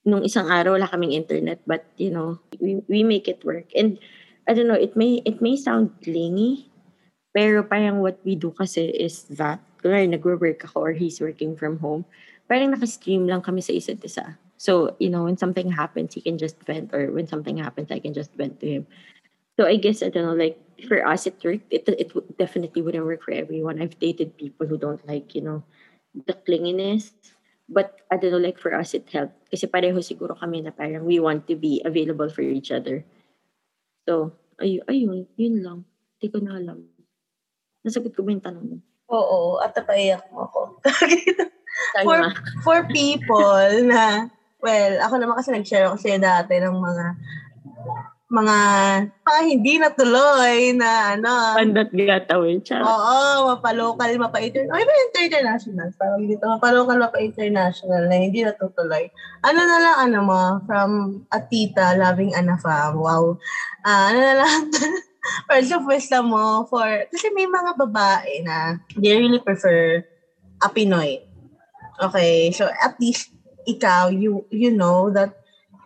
[0.01, 3.69] Nung isang araw, wala kaming internet, but you know, we, we make it work.
[3.77, 4.01] And
[4.47, 6.69] I don't know, it may, it may sound clingy,
[7.33, 11.79] pero parang what we do kasi is that kunwari nagwo-work ako or he's working from
[11.79, 12.05] home,
[12.49, 14.37] parang naka-stream lang kami sa isa't isa.
[14.61, 17.97] So, you know, when something happens, he can just vent or when something happens, I
[17.97, 18.87] can just vent to him.
[19.57, 21.65] So I guess, I don't know, like, for us, it worked.
[21.73, 23.81] It, it definitely wouldn't work for everyone.
[23.81, 25.63] I've dated people who don't like, you know,
[26.13, 27.11] the clinginess.
[27.69, 29.33] But, I don't know, like, for us, it helped.
[29.49, 33.05] Kasi pareho siguro kami na parang we want to be available for each other.
[34.05, 35.79] So, ay ayun, yun lang.
[36.17, 36.79] Hindi ko na alam.
[37.81, 38.77] Nasagot ko ba yung tanong mo?
[39.11, 40.59] Oo, at napaiyak mo ako.
[42.07, 42.19] for,
[42.61, 44.29] for people na,
[44.61, 47.05] well, ako naman kasi nag-share ako sa'yo dati ng mga
[48.31, 48.57] mga
[49.27, 51.59] mga hindi natuloy na ano.
[51.59, 52.79] Pandat gatawin siya.
[52.79, 54.71] Oo, mapa-local, mapa-international.
[54.79, 55.89] Ay, international?
[55.99, 59.11] Parang dito, mapa-local, mapa-international na hindi natutuloy.
[59.43, 60.91] Ano na lang, ano mo, from
[61.27, 62.95] a tita, loving Anna fam.
[62.95, 63.35] Wow.
[63.83, 64.71] Uh, ano na lang,
[65.51, 70.07] words of wisdom mo for, kasi may mga babae na they really prefer
[70.63, 71.19] a Pinoy.
[71.99, 73.35] Okay, so at least
[73.67, 75.40] ikaw, you you know that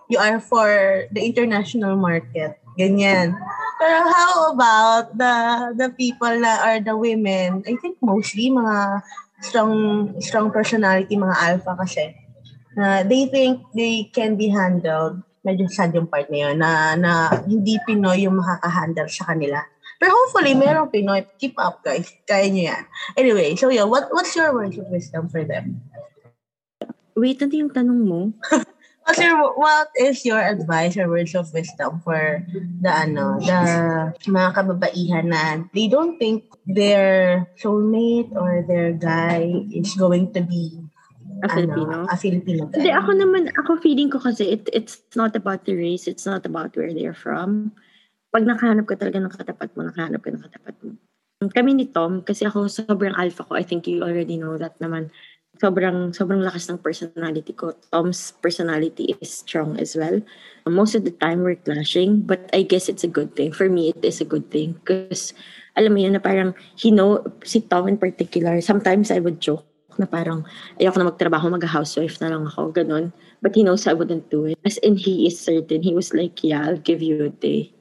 [0.10, 2.60] you are for the international market.
[2.76, 3.36] Ganyan.
[3.80, 5.36] Pero how about the
[5.76, 7.64] the people na are the women?
[7.64, 9.04] I think mostly mga
[9.44, 9.74] strong
[10.20, 12.16] strong personality, mga alpha kasi.
[12.76, 17.12] Uh, they think they can be handled medyo sad yung part na yun, na, na
[17.46, 19.62] hindi Pinoy yung makaka-handle sa kanila.
[20.02, 21.22] Pero hopefully, merong Pinoy.
[21.38, 22.10] Keep up, guys.
[22.26, 22.84] Kaya nyo yan.
[23.16, 25.86] Anyway, so yeah, what what's your words of wisdom for them?
[27.16, 28.34] Wait, ano yung tanong mo?
[29.06, 32.42] Your, what is your advice or words of wisdom for
[32.82, 39.94] the ano, the mga kababaihan na they don't think their soulmate or their guy is
[39.94, 40.74] going to be
[41.44, 42.08] A Filipino?
[42.08, 42.80] Ano, a Filipino guy.
[42.80, 46.46] Hindi, ako naman, ako feeling ko kasi it, it's not about the race, it's not
[46.48, 47.76] about where they're from.
[48.32, 50.96] Pag nakahanap ka talaga ng katapat mo, nakahanap ka ng katapat mo.
[51.52, 55.12] Kami ni Tom, kasi ako sobrang alpha ko, I think you already know that naman.
[55.56, 57.72] Sobrang, sobrang lakas ng personality ko.
[57.92, 60.20] Tom's personality is strong as well.
[60.68, 63.56] Most of the time, we're clashing, but I guess it's a good thing.
[63.56, 64.76] For me, it is a good thing.
[64.84, 65.32] Because,
[65.80, 69.64] alam mo yun, na parang, he know, si Tom in particular, sometimes I would joke
[69.96, 70.44] na parang
[70.76, 73.16] ayoko na magtrabaho, mag-housewife na lang ako, ganun.
[73.40, 74.60] But he knows I wouldn't do it.
[74.68, 75.84] As in, he is certain.
[75.84, 77.72] He was like, yeah, I'll give you a day.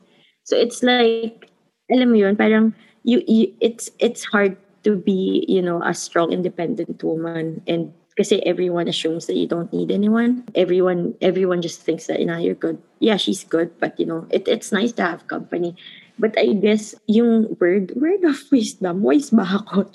[0.46, 1.50] So it's like,
[1.90, 2.72] alam mo yun, parang
[3.04, 8.38] you, you it's it's hard to be, you know, a strong independent woman and kasi
[8.46, 10.46] everyone assumes that you don't need anyone.
[10.54, 12.78] Everyone everyone just thinks that you know you're good.
[13.00, 15.74] Yeah, she's good, but you know, it it's nice to have company.
[16.14, 19.90] But I guess yung word, word of wisdom, wise ba ako?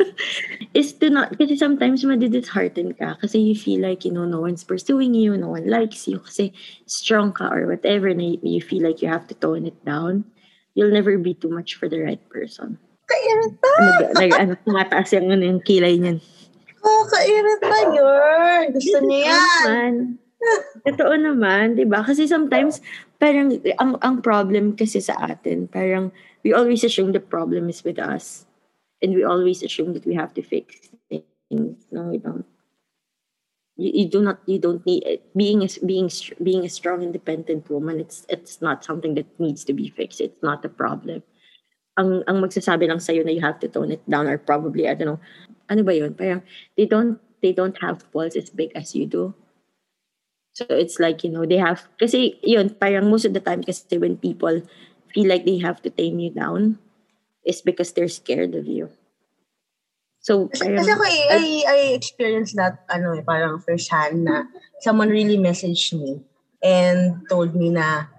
[0.72, 4.64] Is to not, kasi sometimes madidishearten ka kasi you feel like, you know, no one's
[4.64, 6.56] pursuing you, no one likes you, kasi
[6.88, 10.24] strong ka or whatever na you feel like you have to tone it down.
[10.72, 12.80] You'll never be too much for the right person.
[13.06, 13.72] Kairit pa!
[13.78, 16.18] Ano, like, ano, tumataas yung, ano, yung kilay niyan.
[16.82, 18.62] Oh, kairit pa yun!
[18.74, 19.38] Gusto niya yan!
[19.66, 19.94] Naman.
[20.82, 22.02] Totoo naman, di ba?
[22.02, 22.82] Kasi sometimes,
[23.22, 26.10] parang, ang, ang problem kasi sa atin, parang,
[26.42, 28.46] we always assume the problem is with us.
[29.02, 31.78] And we always assume that we have to fix things.
[31.90, 32.46] No, we don't.
[33.76, 35.02] You, you do not, you don't need,
[35.34, 36.10] being a, being,
[36.42, 40.20] being a strong, independent woman, it's, it's not something that needs to be fixed.
[40.20, 41.22] It's not a problem.
[42.00, 44.94] Ang, ang magsasabi lang sa'yo na you have to tone it down or probably, I
[44.96, 45.20] don't know,
[45.68, 46.16] ano ba yun?
[46.16, 46.40] Parang,
[46.76, 49.36] they don't, they don't have balls as big as you do
[50.52, 53.96] So it's like, you know, they have, kasi yun, parang most of the time kasi
[53.96, 54.60] when people
[55.08, 56.76] feel like they have to tame you down,
[57.44, 58.92] is because they're scared of you.
[60.20, 64.44] So, parang, kasi ako, I, I, I experienced that, ano, eh, parang first hand na
[64.84, 66.20] someone really messaged me
[66.62, 68.11] and told me na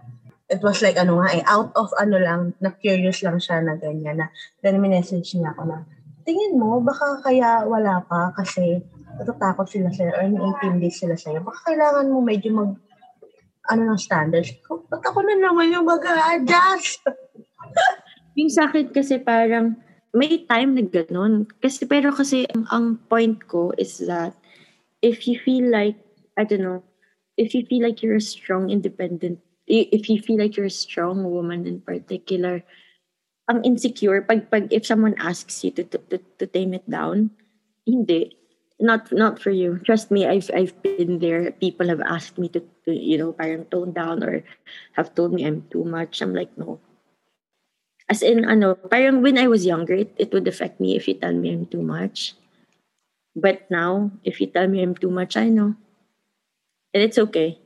[0.54, 3.74] it was like, ano nga eh, out of ano lang, na curious lang siya na
[3.74, 4.30] ganyan, na
[4.62, 5.82] then message niya ako na,
[6.24, 8.86] tingin mo, baka kaya wala pa kasi
[9.18, 12.72] natatakot sila sa'yo or na-intimidate sila sa'yo, baka kailangan mo medyo mag,
[13.74, 14.54] ano ng standards.
[14.70, 17.02] Ba't ako na naman yung mag-adjust?
[18.40, 19.80] yung sakit kasi parang,
[20.14, 21.50] may time na ganun.
[21.58, 24.38] Kasi, pero kasi, ang, ang point ko is that
[25.02, 25.98] if you feel like,
[26.38, 26.86] I don't know,
[27.36, 31.24] if you feel like you're a strong, independent, if you feel like you're a strong
[31.24, 32.64] woman in particular,
[33.50, 37.32] ang insecure, pag, pag if someone asks you to, to, to, to tame it down,
[37.86, 38.38] hindi.
[38.82, 39.80] Not not for you.
[39.86, 41.54] Trust me, I've I've been there.
[41.56, 44.44] People have asked me to, to you know, parang tone down or
[44.98, 46.20] have told me I'm too much.
[46.20, 46.82] I'm like, no,
[48.10, 51.16] as in, ano, parang when I was younger, it, it would affect me if you
[51.16, 52.36] tell me I'm too much.
[53.36, 55.76] But now, if you tell me I'm too much, I know.
[56.94, 57.58] And it's okay.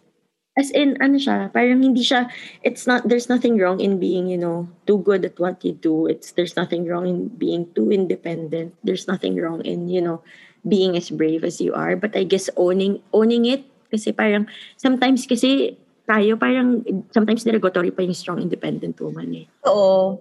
[0.57, 2.25] As in, ano siya, parang hindi siya,
[2.65, 6.09] it's not, there's nothing wrong in being, you know, too good at what you do.
[6.09, 8.73] It's, there's nothing wrong in being too independent.
[8.83, 10.25] There's nothing wrong in, you know,
[10.67, 11.95] being as brave as you are.
[11.95, 14.49] But I guess owning, owning it, kasi parang,
[14.81, 15.77] sometimes kasi,
[16.09, 16.81] tayo parang,
[17.13, 19.47] sometimes derogatory pa yung strong independent woman eh.
[19.69, 20.17] Oo.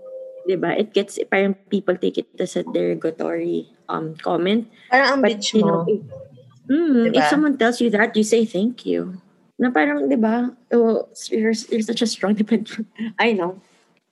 [0.47, 0.79] 'di ba?
[0.79, 4.71] It gets parang people take it as a derogatory um comment.
[4.89, 5.83] Parang ang bitch you mo.
[5.91, 6.01] if,
[6.71, 7.19] mm, Diba?
[7.19, 9.19] if someone tells you that, you say thank you.
[9.57, 10.53] Na parang, 'di ba?
[10.73, 12.87] Oh, you're, you're such a strong dependent.
[13.19, 13.61] I know.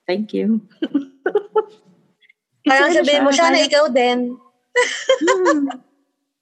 [0.09, 0.61] Thank you.
[2.65, 4.19] Parang sabihin mo, sana parang- ikaw din.
[5.21, 5.69] Hmm.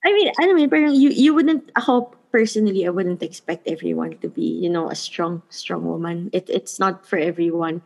[0.03, 4.27] I mean, I mean, parang you you wouldn't ako personally I wouldn't expect everyone to
[4.31, 6.31] be, you know, a strong strong woman.
[6.31, 7.83] It it's not for everyone.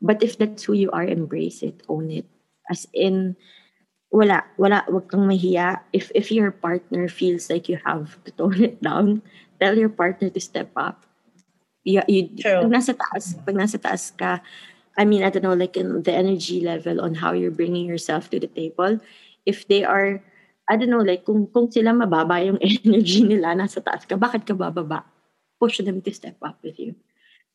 [0.00, 2.28] But if that's who you are, embrace it, own it.
[2.70, 3.34] As in
[4.12, 5.80] wala, wala, wag kang mahiya.
[5.92, 9.20] If if your partner feels like you have to tone it down,
[9.60, 11.04] tell your partner to step up.
[11.84, 12.66] You, you, True.
[12.66, 14.40] Pag nasa taas, pag nasa taas ka,
[14.98, 18.30] I mean, I don't know, like in the energy level on how you're bringing yourself
[18.30, 18.98] to the table.
[19.46, 20.20] If they are,
[20.68, 24.44] I don't know, like kung, kung sila mababa yung energy nila, nasa taas ka, bakit
[24.44, 25.06] ka bababa?
[25.62, 26.94] Push them to step up with you.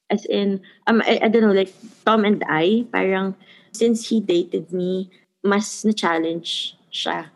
[0.10, 1.72] As in, um, I, I don't know, like
[2.06, 3.36] Tom and I, parang
[3.72, 5.10] since he dated me,
[5.43, 7.28] mas na-challenge siya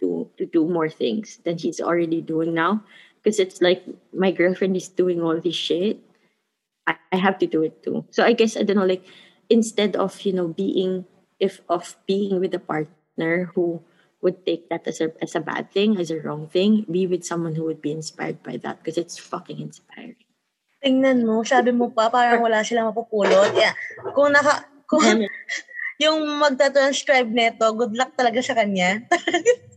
[0.00, 2.82] to, to do more things than he's already doing now.
[3.28, 3.84] Because it's like,
[4.16, 6.00] my girlfriend is doing all this shit.
[6.88, 8.08] I, I have to do it too.
[8.08, 9.04] So I guess, I don't know, like,
[9.52, 11.04] instead of, you know, being,
[11.36, 13.84] if of being with a partner who
[14.24, 17.20] would take that as a, as a bad thing, as a wrong thing, be with
[17.20, 20.24] someone who would be inspired by that because it's fucking inspiring.
[20.80, 23.52] Tingnan mo, sabi mo pa, parang wala silang mapupulot.
[23.52, 23.76] Yeah.
[24.16, 25.04] Kung naka, kung
[26.00, 29.04] yung magta-transcribe neto, good luck talaga sa kanya.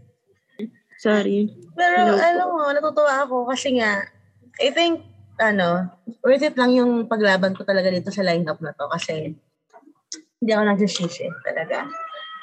[1.02, 1.50] Sorry.
[1.74, 4.06] Pero Hello alam mo, natutuwa ako kasi nga,
[4.62, 5.02] I think,
[5.42, 5.90] ano,
[6.22, 9.34] worth it lang yung paglaban ko talaga dito sa lineup na to kasi
[10.38, 11.90] hindi ako nagsisisi talaga.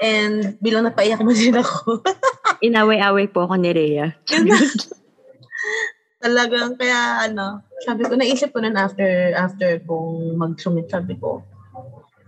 [0.03, 2.03] And bilang napaiyak mo din ako.
[2.67, 4.19] Inaway-away po ako ni Rhea.
[6.23, 11.47] Talagang, kaya ano, sabi ko, naisip ko nun after, after kung mag-submit, sabi ko,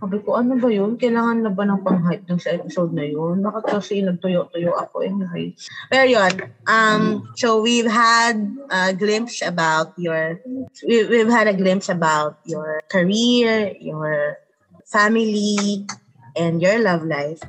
[0.01, 0.97] sabi ko, ano ba yun?
[0.97, 3.45] Kailangan na ba ng pang-hype dun sa episode na yun?
[3.45, 5.53] Bakit kasi nagtuyo-tuyo ako anyway?
[5.93, 6.33] Pero yun,
[6.65, 8.41] um, so we've had
[8.73, 10.41] a glimpse about your,
[10.89, 14.41] we, we've had a glimpse about your career, your
[14.89, 15.85] family,
[16.33, 17.45] and your love life.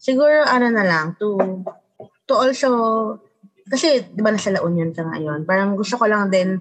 [0.00, 1.60] Siguro, ano na lang, to,
[2.24, 2.70] to also
[3.66, 6.56] kasi di ba nasa La Union ka ngayon, parang gusto ko lang din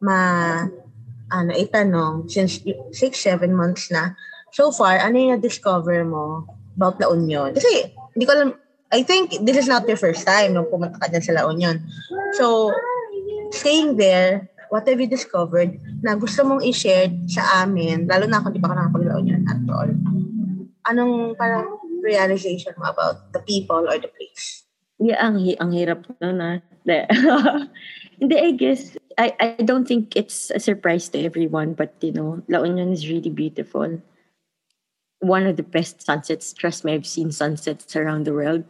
[0.00, 0.62] ma
[1.26, 4.14] ano itanong since 6 7 months na
[4.56, 6.48] so far ano yung na-discover mo
[6.80, 8.50] about La Union kasi hindi ko alam
[8.88, 11.84] I think this is not your first time nung pumunta ka dyan sa La Union
[12.40, 12.72] so
[13.52, 18.56] staying there what have you discovered na gusto mong i-share sa amin lalo na kung
[18.56, 19.92] di pa ka nakapag La Union at all
[20.88, 24.64] anong parang realization mo about the people or the place
[24.96, 26.48] Yeah, ang, hi- ang hirap na na.
[28.16, 32.40] Hindi, I guess, I, I don't think it's a surprise to everyone, but you know,
[32.48, 34.00] La Union is really beautiful.
[35.20, 36.52] One of the best sunsets.
[36.52, 38.64] Trust me, I've seen sunsets around the world.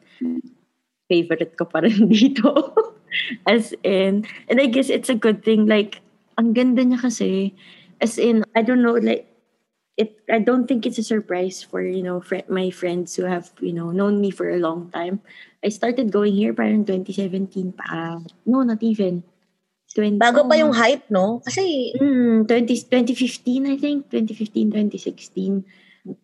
[1.10, 2.72] Favorite ko pa rin dito.
[3.46, 5.66] As in, and I guess it's a good thing.
[5.66, 6.02] Like,
[6.38, 7.54] ang ganda niya kasi.
[8.02, 9.26] As in, I don't know, like,
[9.96, 13.50] it I don't think it's a surprise for you know fr- my friends who have
[13.64, 15.20] you know known me for a long time.
[15.64, 18.20] I started going here parang 2017 pa.
[18.44, 19.24] No, not even.
[19.96, 24.12] 20, bago pa yung hype no kasi Mm, 20, 2015, I think.
[24.12, 25.64] 2015, 2016.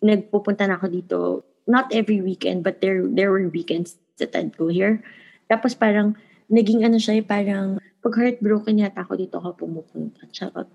[0.03, 1.19] Nagpupunta na ako dito.
[1.67, 5.03] Not every weekend, but there there were weekends that I'd go here.
[5.47, 6.19] Tapos parang,
[6.51, 10.27] naging ano siya, parang, pag heartbroken yata ako dito ako pumupunta.
[10.35, 10.67] Charot.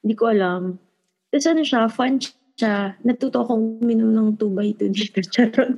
[0.00, 0.80] Hindi ko alam.
[1.28, 2.96] Tapos ano siya, fun siya.
[3.04, 5.20] Natuto akong uminom ng 2x2 dito.
[5.34, 5.76] Charot.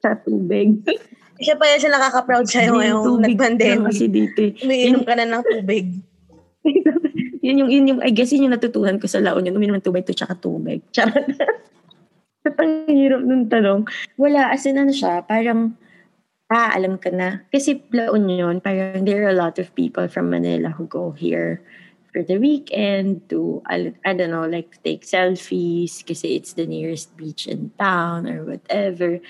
[0.00, 0.84] sa tubig.
[1.36, 3.92] Isa pa yan siya nakaka-proud sa'yo Yung lang nag-pandemic.
[3.92, 4.52] Kasi dito eh.
[4.64, 5.86] Umiinom ka na ng tubig.
[7.44, 9.52] yun yung, yun yung, I guess yun yung natutunan ko sa La Union.
[9.52, 10.80] Uminom ng tubig to tsaka tubig.
[10.96, 11.28] Charot.
[12.54, 13.90] Ang hirap ng tanong?
[14.14, 15.74] Wala, as in ano siya, parang,
[16.52, 17.42] ah, alam ka na.
[17.50, 21.62] Kasi La Union, parang there are a lot of people from Manila who go here
[22.16, 27.44] for the weekend to, I, don't know, like take selfies kasi it's the nearest beach
[27.44, 29.20] in town or whatever.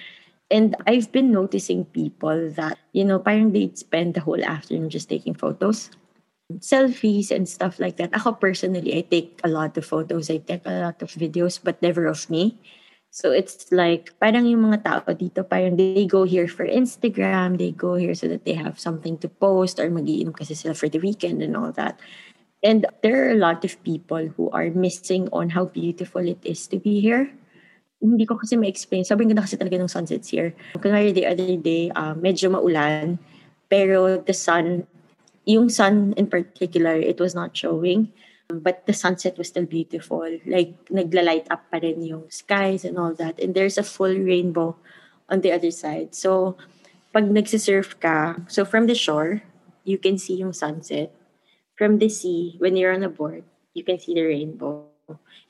[0.55, 5.09] And I've been noticing people that, you know, parang they'd spend the whole afternoon just
[5.09, 5.91] taking photos.
[6.63, 8.15] Selfies and stuff like that.
[8.15, 10.31] Ako personally, I take a lot of photos.
[10.31, 12.55] I take a lot of videos, but never of me.
[13.11, 17.73] So it's like, parang yung mga tao dito, parang they go here for Instagram, they
[17.73, 21.01] go here so that they have something to post or magiinom kasi sila for the
[21.01, 21.97] weekend and all that.
[22.61, 26.67] And there are a lot of people who are missing on how beautiful it is
[26.69, 27.33] to be here.
[28.05, 29.09] Hindi ko kasi ma-explain.
[29.09, 30.53] Sobrang ganda kasi talaga ng sunsets here.
[30.77, 33.17] Kunwari the other day, uh, medyo maulan,
[33.73, 34.85] pero the sun
[35.47, 38.13] yung sun in particular, it was not showing.
[38.51, 40.27] Um, but the sunset was still beautiful.
[40.47, 43.41] Like, nagla-light up pa rin yung skies and all that.
[43.41, 44.77] And there's a full rainbow
[45.29, 46.15] on the other side.
[46.15, 46.57] So,
[47.13, 49.43] pag nagsisurf ka, so from the shore,
[49.85, 51.11] you can see yung sunset.
[51.75, 53.45] From the sea, when you're on a board,
[53.75, 54.87] you can see the rainbow.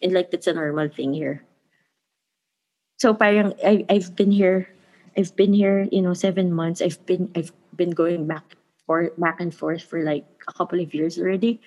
[0.03, 1.45] And like, that's a normal thing here.
[2.99, 4.69] So parang I, I've been here,
[5.17, 6.81] I've been here, you know, seven months.
[6.81, 10.95] I've been, I've been going back for back and forth for like a couple of
[10.95, 11.61] years already.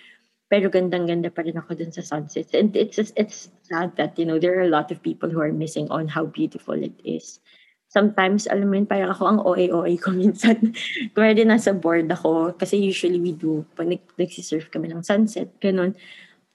[0.50, 2.58] Pero gandang-ganda pa rin ako dun sa sunsets.
[2.58, 5.40] And it's just, it's sad that, you know, there are a lot of people who
[5.40, 7.38] are missing on how beautiful it is.
[7.90, 10.74] Sometimes, alam mo yun, parang ako ang OA-OA ko minsan.
[11.14, 15.54] Kaya din nasa board ako, kasi usually we do, pag nag- nagsisurf kami ng sunset,
[15.62, 15.94] ganun.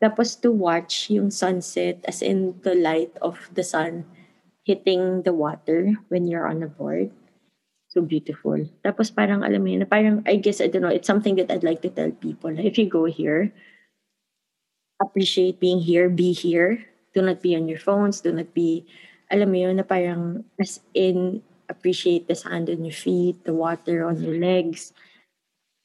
[0.03, 4.03] Tapos to watch yung sunset, as in the light of the sun
[4.67, 7.15] hitting the water when you're on a board
[7.95, 8.59] so beautiful.
[8.83, 11.63] Tapos parang alam mo yun, parang I guess I don't know, it's something that I'd
[11.63, 12.51] like to tell people.
[12.51, 13.55] If you go here,
[15.01, 16.85] appreciate being here, be here.
[17.15, 18.87] Do not be on your phones, do not be
[19.31, 24.05] alam mo yun, na parang as in appreciate the sand on your feet, the water
[24.05, 24.93] on your legs,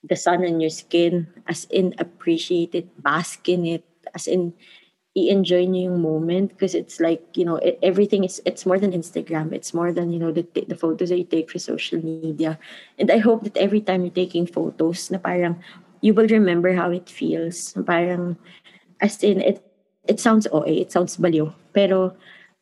[0.03, 4.53] the sun on your skin, as in appreciate it, bask in it, as in
[5.17, 6.53] i-enjoy niyo yung moment.
[6.53, 9.51] Because it's like you know it, everything is it's more than Instagram.
[9.51, 12.59] It's more than you know the the photos that you take for social media.
[12.99, 15.57] And I hope that every time you're taking photos na parang
[16.01, 17.75] you will remember how it feels.
[17.83, 18.37] Parang
[19.01, 19.63] as in it
[20.07, 22.15] it sounds OA it sounds baliw pero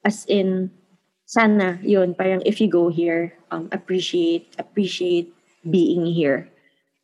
[0.06, 0.72] as in
[1.28, 5.34] sana yun parang if you go here um appreciate appreciate
[5.68, 6.48] being here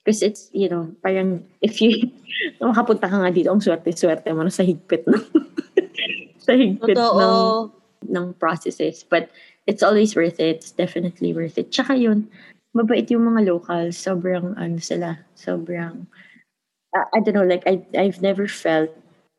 [0.04, 2.12] because it's, you know, parang if you,
[2.62, 5.24] makapunta ka nga dito, ang swerte-swerte mo na sa higpit ng,
[6.46, 7.72] sa higpit ng,
[8.12, 9.08] ng processes.
[9.08, 9.32] But
[9.66, 10.60] it's always worth it.
[10.60, 11.72] It's definitely worth it.
[11.72, 12.28] Tsaka yun,
[12.76, 13.96] mabait yung mga locals.
[13.96, 16.04] Sobrang, ano sila, sobrang,
[16.92, 18.92] uh, I don't know, like, I, I've never felt,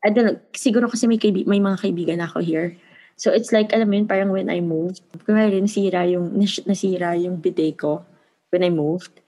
[0.05, 2.77] I don't know, siguro kasi may, kaibi, may mga kaibigan ako here.
[3.17, 7.41] So it's like, alam mo yun, parang when I moved, kumari nasira yung, nasira yung
[7.41, 8.05] bidet ko
[8.53, 9.25] when I moved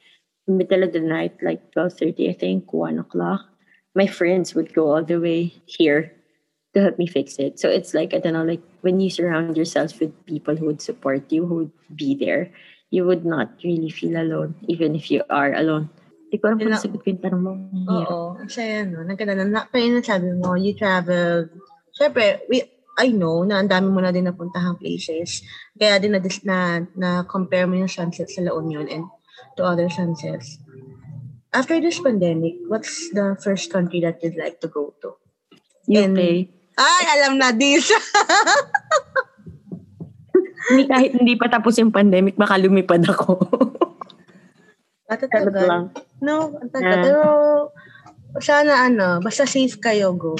[0.47, 3.45] middle of the night, like 12.30, I think, 1 o'clock,
[3.95, 6.13] my friends would go all the way here
[6.73, 7.59] to help me fix it.
[7.59, 10.81] So it's like, I don't know, like when you surround yourself with people who would
[10.81, 12.51] support you, who would be there,
[12.89, 15.89] you would not really feel alone, even if you are alone.
[16.27, 17.51] Hindi ko alam kung nasagot ko yung tanong mo.
[17.87, 18.19] Oo.
[18.43, 21.47] Kasi ano, nagkanda na, kaya na sabi mo, you traveled.
[21.95, 22.67] Siyempre, we,
[22.99, 25.39] I know na ang dami mo na din napuntahang places.
[25.79, 26.59] Kaya din na, na,
[26.99, 29.07] na compare mo yung sunset sa La Union and
[29.55, 30.59] to other sunsets.
[31.55, 35.15] After this pandemic, what's the first country that you'd like to go to?
[35.87, 36.03] UK.
[36.03, 36.19] And,
[36.75, 37.87] ay, alam na this.
[40.67, 43.39] hindi kahit hindi pa tapos yung pandemic, baka lumipad ako.
[45.07, 45.67] Matatagal.
[45.67, 45.83] lang.
[46.19, 46.99] No, ang tagal.
[47.03, 47.21] Pero,
[48.43, 50.35] sana ano, basta safe kayo, go.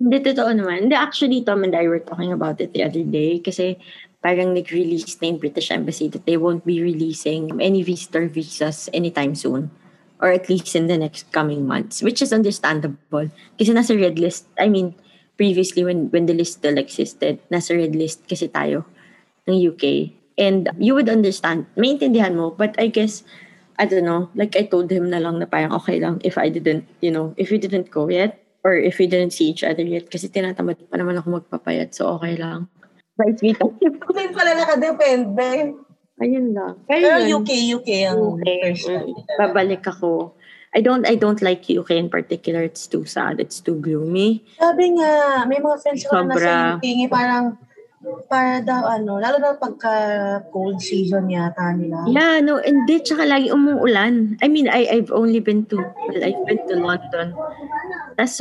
[0.00, 0.88] Hindi, totoo naman.
[0.88, 3.78] Hindi, actually, Tom and I were talking about it the other day kasi
[4.24, 9.36] parang nag-release na yung British Embassy that they won't be releasing any visitor visas anytime
[9.36, 9.68] soon.
[10.16, 13.28] Or at least in the next coming months, which is understandable.
[13.60, 14.96] Kasi nasa red list, I mean,
[15.36, 18.88] previously when when the list still existed, nasa red list kasi tayo
[19.44, 20.14] ng UK.
[20.40, 23.22] And you would understand, maintindihan mo, but I guess,
[23.78, 26.48] I don't know, like I told him na lang na parang okay lang if I
[26.48, 29.82] didn't, you know, if we didn't go yet, or if we didn't see each other
[29.82, 32.70] yet, kasi tinatamad pa naman ako magpapayat, so okay lang.
[33.18, 33.66] Vice Vita.
[33.66, 35.74] Hindi pala nakadepende.
[36.22, 36.78] Ayun lang.
[36.86, 37.50] Pero, Pero UK,
[37.82, 38.46] UK ang UK.
[38.62, 39.14] first time.
[39.38, 40.38] Babalik ako.
[40.74, 42.62] I don't I don't like UK in particular.
[42.62, 43.38] It's too sad.
[43.38, 44.42] It's too gloomy.
[44.58, 47.54] Sabi nga, may mga friends ko na nasa UK, parang
[48.28, 49.94] para daw ano, lalo na pagka
[50.50, 52.04] cold season yata nila.
[52.08, 54.38] Yeah, no, and di, tsaka lagi umuulan.
[54.42, 57.34] I mean, I, I've only been to, well, I've been to London.
[58.16, 58.40] That's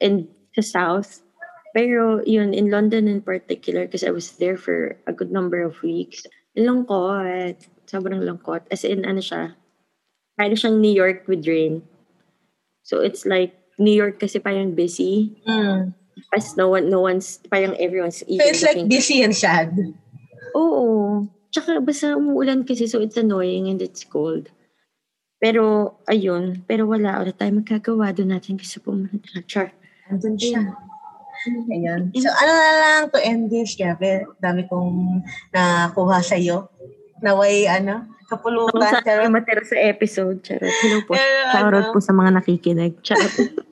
[0.00, 1.22] in the south
[1.70, 5.78] Pero yun, in London in particular, because I was there for a good number of
[5.82, 6.26] weeks,
[6.58, 7.54] lungkot.
[7.86, 8.66] Sobrang lungkot.
[8.70, 9.54] As in, ano siya,
[10.34, 11.82] parang siyang New York with rain.
[12.82, 15.40] So it's like, New York kasi parang busy.
[15.46, 15.94] Mm.
[16.30, 18.44] As no one, no one's, parang everyone's So eating.
[18.46, 19.72] it's like busy and sad.
[20.54, 21.24] Oo.
[21.50, 24.50] Tsaka basta umuulan kasi so it's annoying and it's cold.
[25.40, 26.62] Pero, ayun.
[26.68, 27.18] Pero wala.
[27.18, 29.40] Wala tayong magkagawa doon natin kasi pumunta.
[29.48, 29.72] Char.
[30.06, 30.62] Andun siya.
[31.72, 32.12] Ayan.
[32.12, 36.68] So, ano na lang to end this, Grabe, dami kong nakuha sa'yo.
[37.24, 38.76] Naway, ano, Kung kapulutan.
[38.84, 40.38] saan Pero, kayo matira sa episode.
[40.44, 40.68] Charot.
[40.84, 41.16] Hello po.
[41.16, 42.94] Pero Shoutout ano- po sa mga nakikinig.
[43.00, 43.34] Charot.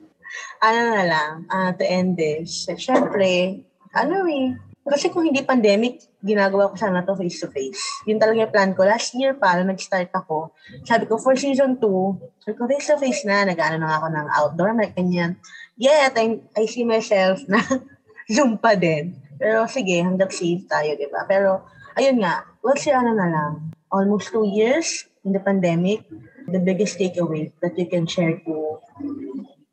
[0.59, 2.67] ano na lang, ah, to end this.
[2.75, 3.63] Siyempre,
[3.95, 4.55] ano eh,
[4.89, 8.03] kasi kung hindi pandemic, ginagawa ko sana to face-to-face.
[8.09, 8.83] Yun talaga yung plan ko.
[8.83, 10.51] Last year pa, nung nag-start ako,
[10.83, 14.89] sabi ko, for season 2, sabi ko, face-to-face na, nag-ano na ako ng outdoor, may
[14.91, 15.37] ganyan.
[15.79, 17.61] Yet, I, I see myself na
[18.33, 19.15] Zoom pa din.
[19.39, 21.23] Pero sige, hanggang safe tayo, di ba?
[21.29, 21.63] Pero,
[21.95, 23.53] ayun nga, what's your ano na lang?
[23.93, 26.03] Almost two years in the pandemic,
[26.49, 28.81] the biggest takeaway that you can share to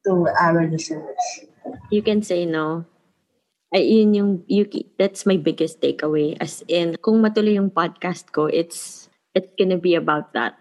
[0.06, 1.46] to our listeners.
[1.90, 2.84] you can say no.
[3.74, 4.66] Ay, yun yung, you,
[4.98, 6.36] that's my biggest takeaway.
[6.40, 10.54] As in, kung matuloy yung podcast ko, it's, it's gonna be about that.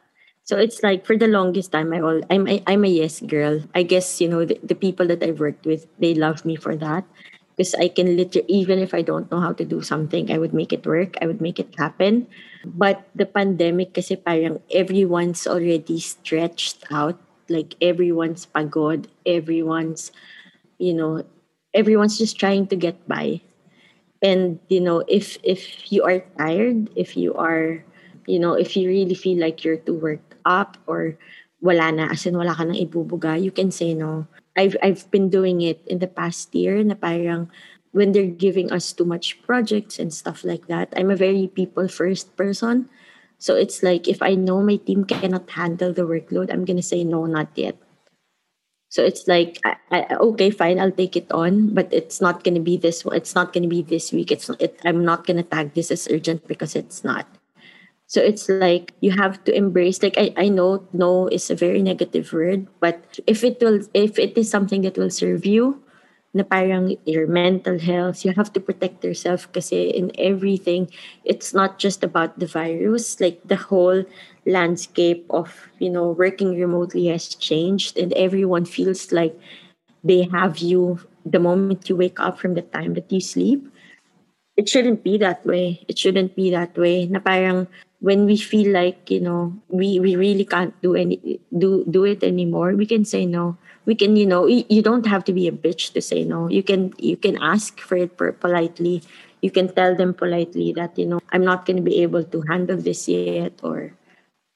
[0.43, 3.61] So it's like, for the longest time, I all, I'm, I, I'm a yes girl.
[3.73, 6.75] I guess, you know, the, the people that I've worked with, they love me for
[6.77, 7.05] that.
[7.55, 10.53] Because I can literally, even if I don't know how to do something, I would
[10.53, 11.15] make it work.
[11.21, 12.27] I would make it happen.
[12.65, 17.17] But the pandemic, kasi parang everyone's already stretched out.
[17.49, 19.07] Like everyone's pagod.
[19.25, 20.11] Everyone's
[20.77, 21.23] you know
[21.73, 23.41] everyone's just trying to get by
[24.21, 27.83] and you know if if you are tired if you are
[28.27, 31.17] you know if you really feel like you're too worked up or
[31.61, 35.29] wala na as in wala ka nang ibubuga you can say no i've i've been
[35.29, 37.51] doing it in the past year na parang
[37.95, 41.87] when they're giving us too much projects and stuff like that i'm a very people
[41.87, 42.87] first person
[43.37, 47.03] so it's like if i know my team cannot handle the workload i'm gonna say
[47.03, 47.75] no not yet
[48.95, 52.61] so it's like, I, I, okay, fine, I'll take it on, but it's not gonna
[52.61, 53.03] be this.
[53.11, 54.31] It's not gonna be this week.
[54.31, 57.27] It's it, I'm not gonna tag this as urgent because it's not.
[58.07, 60.01] So it's like you have to embrace.
[60.01, 64.17] Like I, I know no is a very negative word, but if it will, if
[64.17, 65.83] it is something that will serve you,
[66.35, 70.91] na parang your mental health, you have to protect yourself kasi in everything,
[71.23, 73.19] it's not just about the virus.
[73.23, 74.03] Like the whole
[74.45, 79.33] landscape of you know working remotely has changed and everyone feels like
[80.03, 83.63] they have you the moment you wake up from the time that you sleep.
[84.57, 85.83] It shouldn't be that way.
[85.87, 87.05] It shouldn't be that way.
[87.07, 87.67] Na parang
[87.99, 92.23] when we feel like you know we we really can't do any do do it
[92.23, 95.51] anymore we can say no we can you know you, don't have to be a
[95.51, 99.01] bitch to say no you can you can ask for it politely
[99.41, 102.41] you can tell them politely that you know i'm not going to be able to
[102.49, 103.93] handle this yet or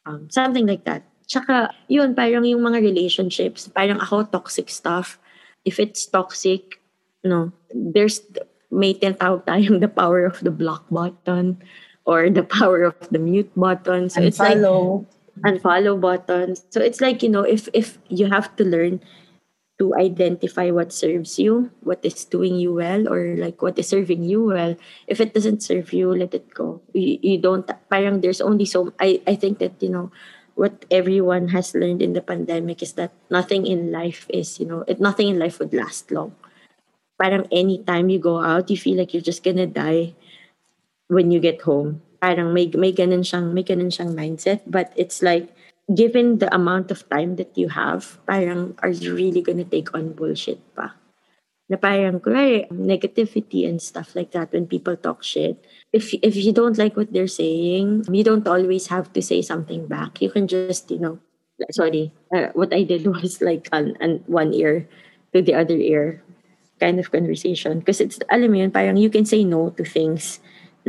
[0.10, 1.04] um, something like that.
[1.30, 5.22] Tsaka, yun, parang yung mga relationships, parang ako, toxic stuff.
[5.62, 6.82] If it's toxic,
[7.24, 8.26] no, there's,
[8.74, 11.62] may tinatawag tayong the power of the block button
[12.06, 14.10] or the power of the mute button.
[14.10, 14.58] So it's like,
[15.46, 16.00] Unfollow.
[16.00, 16.56] unfollow button.
[16.70, 19.02] So it's like, you know, if if you have to learn
[19.80, 24.24] to identify what serves you, what is doing you well, or like what is serving
[24.24, 24.76] you well.
[25.08, 26.82] If it doesn't serve you, let it go.
[26.92, 30.12] You, you don't, parang there's only so, I, I think that, you know,
[30.56, 34.84] what everyone has learned in the pandemic is that nothing in life is, you know,
[34.86, 36.36] it, nothing in life would last long.
[37.18, 40.14] Parang anytime you go out, you feel like you're just gonna die
[41.08, 42.02] when you get home.
[42.20, 44.62] Parang may, may ganun siyang, may ganun siyang mindset.
[44.68, 45.50] But it's like,
[45.94, 50.14] given the amount of time that you have, parang are you really gonna take on
[50.14, 50.94] bullshit pa?
[51.70, 55.58] Na parang, kunwari, negativity and stuff like that when people talk shit.
[55.94, 59.86] If, if you don't like what they're saying, you don't always have to say something
[59.88, 60.22] back.
[60.22, 61.20] You can just, you know,
[61.72, 64.88] sorry, uh, what I did was like an, an one ear
[65.34, 66.24] to the other ear
[66.80, 67.80] kind of conversation.
[67.80, 70.40] Because it's, alam mo yun, parang you can say no to things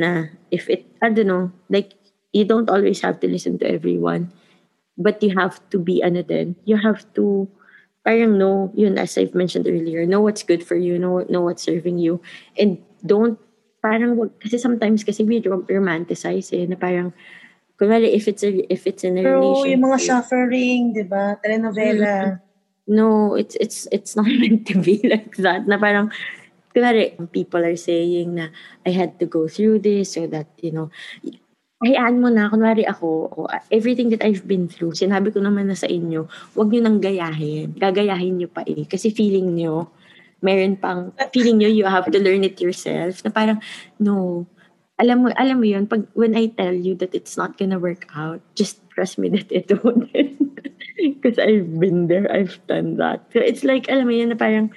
[0.00, 1.92] na if it, I don't know, like,
[2.32, 4.32] you don't always have to listen to everyone
[5.00, 7.48] but you have to be ano din, you have to
[8.04, 11.64] parang know, yun as I've mentioned earlier, know what's good for you, know, know what's
[11.64, 12.20] serving you,
[12.56, 13.40] and don't,
[13.80, 17.12] parang, wag, kasi sometimes kasi we rom- romanticize eh, na parang,
[17.80, 19.72] kunwari if it's a, if it's in a Pero relationship.
[19.72, 21.40] yung mga suffering, di ba?
[21.40, 22.40] Telenovela.
[22.84, 25.64] No, it's it's it's not meant to be like that.
[25.64, 26.12] Na parang,
[26.70, 28.48] kunwari, people are saying na
[28.86, 30.88] I had to go through this so that, you know,
[31.80, 35.88] hayaan mo na, kunwari ako, everything that I've been through, sinabi ko naman na sa
[35.88, 37.72] inyo, wag nyo nang gayahin.
[37.74, 38.84] Gagayahin nyo pa eh.
[38.84, 39.88] Kasi feeling nyo
[40.40, 43.20] meron pang feeling nyo you have to learn it yourself.
[43.24, 43.60] Na parang,
[44.00, 44.44] no,
[45.00, 48.08] alam mo, alam mo yun, pag, when I tell you that it's not gonna work
[48.12, 50.12] out, just trust me that it won't.
[51.00, 53.24] Because I've been there, I've done that.
[53.32, 54.72] So it's like, alam mo yun, na parang,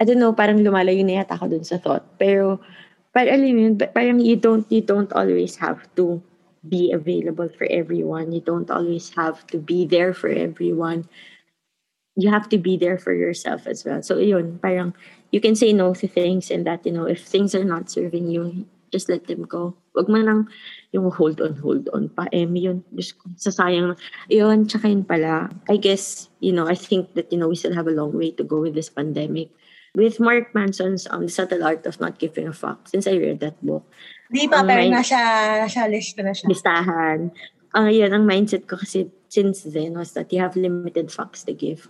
[0.00, 2.04] I don't know, parang lumalayo na yata ako dun sa thought.
[2.20, 2.60] Pero,
[3.16, 6.20] parang alam yun, parang you don't, you don't always have to
[6.68, 8.32] be available for everyone.
[8.32, 11.08] You don't always have to be there for everyone.
[12.16, 14.02] You have to be there for yourself as well.
[14.02, 14.92] So yun, parang
[15.32, 18.28] you can say no to things and that, you know, if things are not serving
[18.28, 19.74] you, just let them go.
[19.94, 20.48] Wag mo nang
[20.92, 22.26] yung hold on, hold on pa.
[22.32, 23.96] Eh, yun, just sasayang.
[24.28, 25.50] Yun, tsaka yun pala.
[25.68, 28.30] I guess, you know, I think that, you know, we still have a long way
[28.32, 29.50] to go with this pandemic.
[29.96, 33.40] With Mark Manson's um, The Subtle Art of Not Giving a Fuck, since I read
[33.40, 33.88] that book,
[34.28, 35.18] Di pa, Ang pero mind- nasa,
[35.64, 36.46] nasa list na siya.
[36.52, 37.32] listahan.
[37.72, 41.56] Ang yun, ang mindset ko kasi since then was that you have limited fucks to
[41.56, 41.88] give.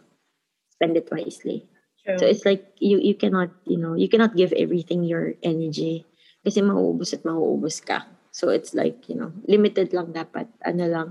[0.70, 1.66] Spend it wisely.
[2.06, 2.18] True.
[2.20, 6.06] So it's like you you cannot, you know, you cannot give everything your energy
[6.46, 8.06] kasi mauubos at mauubos ka.
[8.30, 10.46] So it's like, you know, limited lang dapat.
[10.62, 11.08] Ano lang,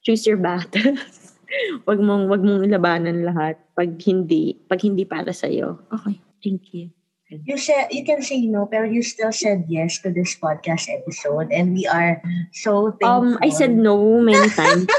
[0.00, 1.36] choose your battles.
[1.88, 6.90] wag mong wag mong labanan lahat pag hindi pag hindi para sa Okay, thank you.
[7.28, 11.52] you said you can say no, pero you still said yes to this podcast episode,
[11.52, 12.22] and we are
[12.52, 13.36] so thankful.
[13.36, 14.88] Um, I said no many times.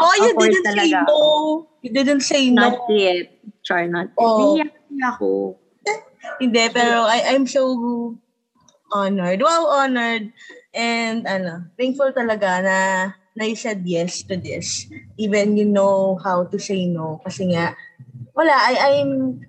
[0.00, 1.68] oh, you didn't say no.
[1.80, 2.62] You didn't say no.
[2.68, 3.26] Not yet.
[3.64, 4.20] Char, not yet.
[4.20, 4.60] Oh.
[4.60, 5.56] Naiyak niya ako.
[6.40, 7.64] Hindi, pero I, I'm so
[8.92, 9.40] honored.
[9.40, 10.32] Wow, honored.
[10.76, 12.78] And ano, thankful talaga na
[13.34, 14.86] na you said yes to this.
[15.16, 17.20] Even you know how to say no.
[17.24, 17.76] Kasi nga,
[18.34, 19.40] wala, I, I'm,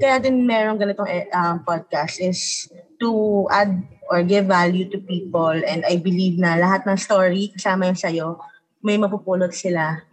[0.00, 2.68] kaya- din meron ganitong um, podcast is
[3.00, 3.80] to add
[4.12, 5.52] or give value to people.
[5.54, 8.36] And I believe na lahat ng story, kasama yung sa'yo,
[8.84, 10.04] may mapupulot sila.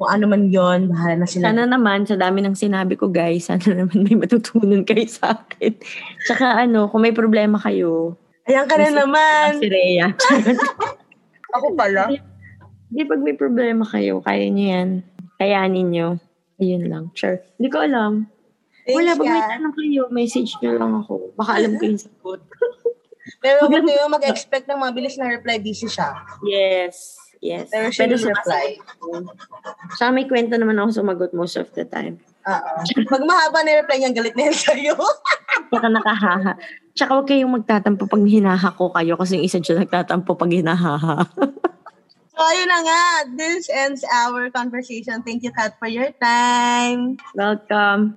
[0.00, 1.50] Kung ano man yon bahala na sila.
[1.50, 5.76] Sana naman, sa dami ng sinabi ko, guys, sana naman may matutunan kayo sa akin.
[6.24, 8.16] Tsaka ano, kung may problema kayo,
[8.48, 9.60] Ayan ka na naman.
[9.60, 10.10] si Rhea.
[11.58, 12.08] Ako pala.
[12.90, 14.88] Hindi, pag may problema kayo, kaya niyo yan.
[15.36, 16.08] Kayanin niyo.
[16.60, 17.04] Ayun lang.
[17.16, 17.40] Sure.
[17.56, 18.12] Hindi ko alam.
[18.90, 21.32] Wala, pag may Thanks, tanong kayo, message niyo lang ako.
[21.36, 22.40] Baka alam ko yung sagot.
[23.42, 26.16] Pero huwag kayo mag-expect ng mabilis na reply, busy siya.
[26.44, 27.16] Yes.
[27.40, 27.72] Yes.
[27.72, 28.76] Pero she will reply.
[29.96, 32.20] Sa may kwento naman ako sumagot most of the time.
[32.44, 32.72] Oo.
[33.08, 34.96] Pag mahaba na reply niya, galit na yan sa'yo.
[35.72, 36.52] Tsaka nakahaha.
[36.92, 41.24] Tsaka huwag kayong magtatampo pag hinahako kayo kasi yung isa dyan nagtatampo pag hinahaha.
[42.40, 43.02] So, ayun na nga.
[43.36, 45.20] This ends our conversation.
[45.20, 47.20] Thank you, Kat, for your time.
[47.36, 48.16] Welcome.